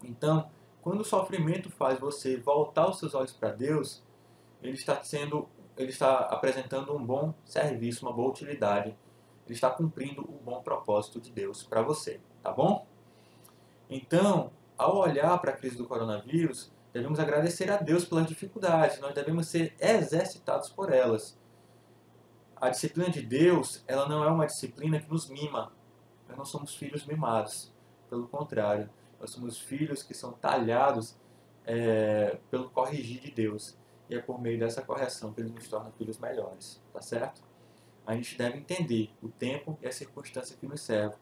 [0.03, 0.49] Então,
[0.82, 4.03] quando o sofrimento faz você voltar os seus olhos para Deus,
[4.61, 8.95] ele está sendo, ele está apresentando um bom serviço, uma boa utilidade.
[9.45, 12.86] Ele está cumprindo o bom propósito de Deus para você, tá bom?
[13.89, 19.13] Então, ao olhar para a crise do coronavírus, devemos agradecer a Deus pelas dificuldades, nós
[19.13, 21.38] devemos ser exercitados por elas
[22.63, 25.74] a disciplina de Deus, ela não é uma disciplina que nos mima.
[26.30, 27.74] Nós não somos filhos mimados.
[28.09, 31.13] Pelo contrário, nós somos filhos que são talhados
[31.65, 33.78] é, pelo corrigir de Deus.
[34.14, 36.82] E é por meio dessa correção que ele nos torna filhos melhores.
[36.93, 37.41] Tá certo?
[38.05, 41.16] A gente deve entender o tempo e a circunstância que nos serve.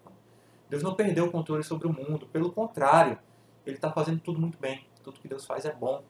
[0.70, 2.28] Deus não perdeu o controle sobre o mundo.
[2.28, 3.18] Pelo contrário,
[3.66, 4.86] ele está fazendo tudo muito bem.
[5.04, 6.04] Tudo que Deus faz é bom.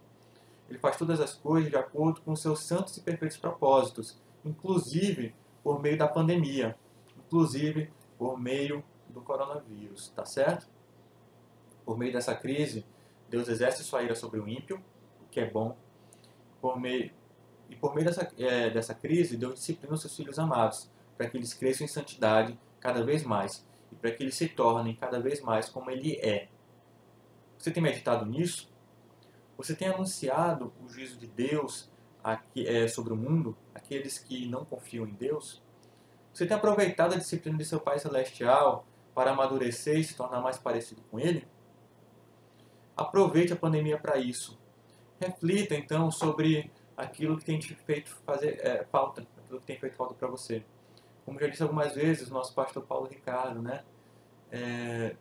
[0.70, 5.36] Ele faz todas as coisas de acordo com os seus santos e perfeitos propósitos inclusive
[5.64, 6.76] por meio da pandemia,
[7.18, 10.68] inclusive por meio do coronavírus, tá certo?
[11.86, 12.86] Por meio dessa crise,
[13.30, 14.84] Deus exerce sua ira sobre o ímpio,
[15.22, 15.78] o que é bom.
[16.62, 17.12] Por meio,
[17.70, 21.38] e por meio dessa, é, dessa crise, Deus disciplina os seus filhos amados, para que
[21.38, 25.42] eles cresçam em santidade cada vez mais, e para que eles se tornem cada vez
[25.42, 26.48] mais como Ele é.
[27.58, 28.72] Você tem meditado nisso?
[29.58, 31.90] Você tem anunciado o juízo de Deus
[32.24, 35.62] aqui, é, sobre o mundo, aqueles que não confiam em Deus?
[36.34, 40.58] Você tem aproveitado a disciplina de seu Pai Celestial para amadurecer e se tornar mais
[40.58, 41.48] parecido com Ele?
[42.96, 44.61] Aproveite a pandemia para isso.
[45.22, 50.14] Reflita então sobre aquilo que tem feito fazer é, falta, aquilo que tem feito falta
[50.16, 50.64] para você.
[51.24, 53.84] Como já disse algumas vezes, o nosso pastor Paulo Ricardo, né?
[54.52, 55.16] É,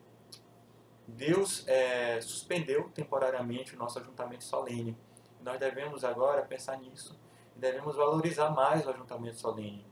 [1.07, 4.97] Deus é, suspendeu temporariamente o nosso ajuntamento solene
[5.43, 7.19] nós devemos agora pensar nisso
[7.57, 9.87] e devemos valorizar mais o ajuntamento solene.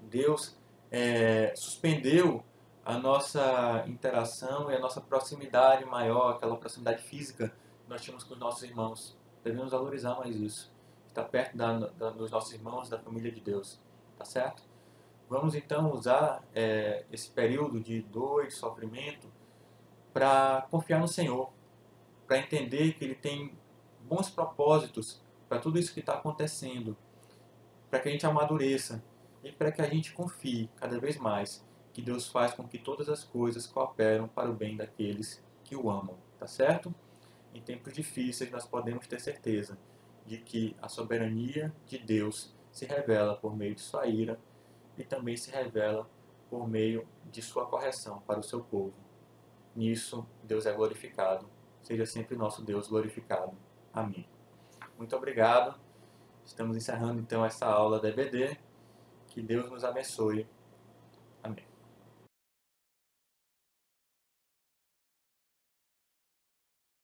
[0.00, 0.56] Deus
[0.90, 2.42] é, suspendeu
[2.84, 7.54] a nossa interação e a nossa proximidade maior, aquela proximidade física
[7.88, 9.16] nós tínhamos com os nossos irmãos.
[9.42, 10.72] Devemos valorizar mais isso.
[11.06, 13.80] Estar perto da, da, dos nossos irmãos, da família de Deus.
[14.18, 14.62] Tá certo?
[15.28, 19.28] Vamos então usar é, esse período de dor e de sofrimento
[20.12, 21.50] para confiar no Senhor,
[22.26, 23.56] para entender que Ele tem
[24.00, 26.96] bons propósitos para tudo isso que está acontecendo,
[27.90, 29.02] para que a gente amadureça
[29.42, 33.08] e para que a gente confie cada vez mais que Deus faz com que todas
[33.08, 36.94] as coisas cooperam para o bem daqueles que o amam, tá certo?
[37.54, 39.78] Em tempos difíceis nós podemos ter certeza
[40.26, 44.38] de que a soberania de Deus se revela por meio de sua ira
[44.98, 46.10] e também se revela
[46.50, 48.92] por meio de sua correção para o seu povo.
[49.74, 51.48] Nisso Deus é glorificado.
[51.82, 53.56] Seja sempre nosso Deus glorificado.
[53.92, 54.26] Amém.
[54.98, 55.78] Muito obrigado.
[56.44, 58.58] Estamos encerrando então essa aula da EBD.
[59.28, 60.46] Que Deus nos abençoe.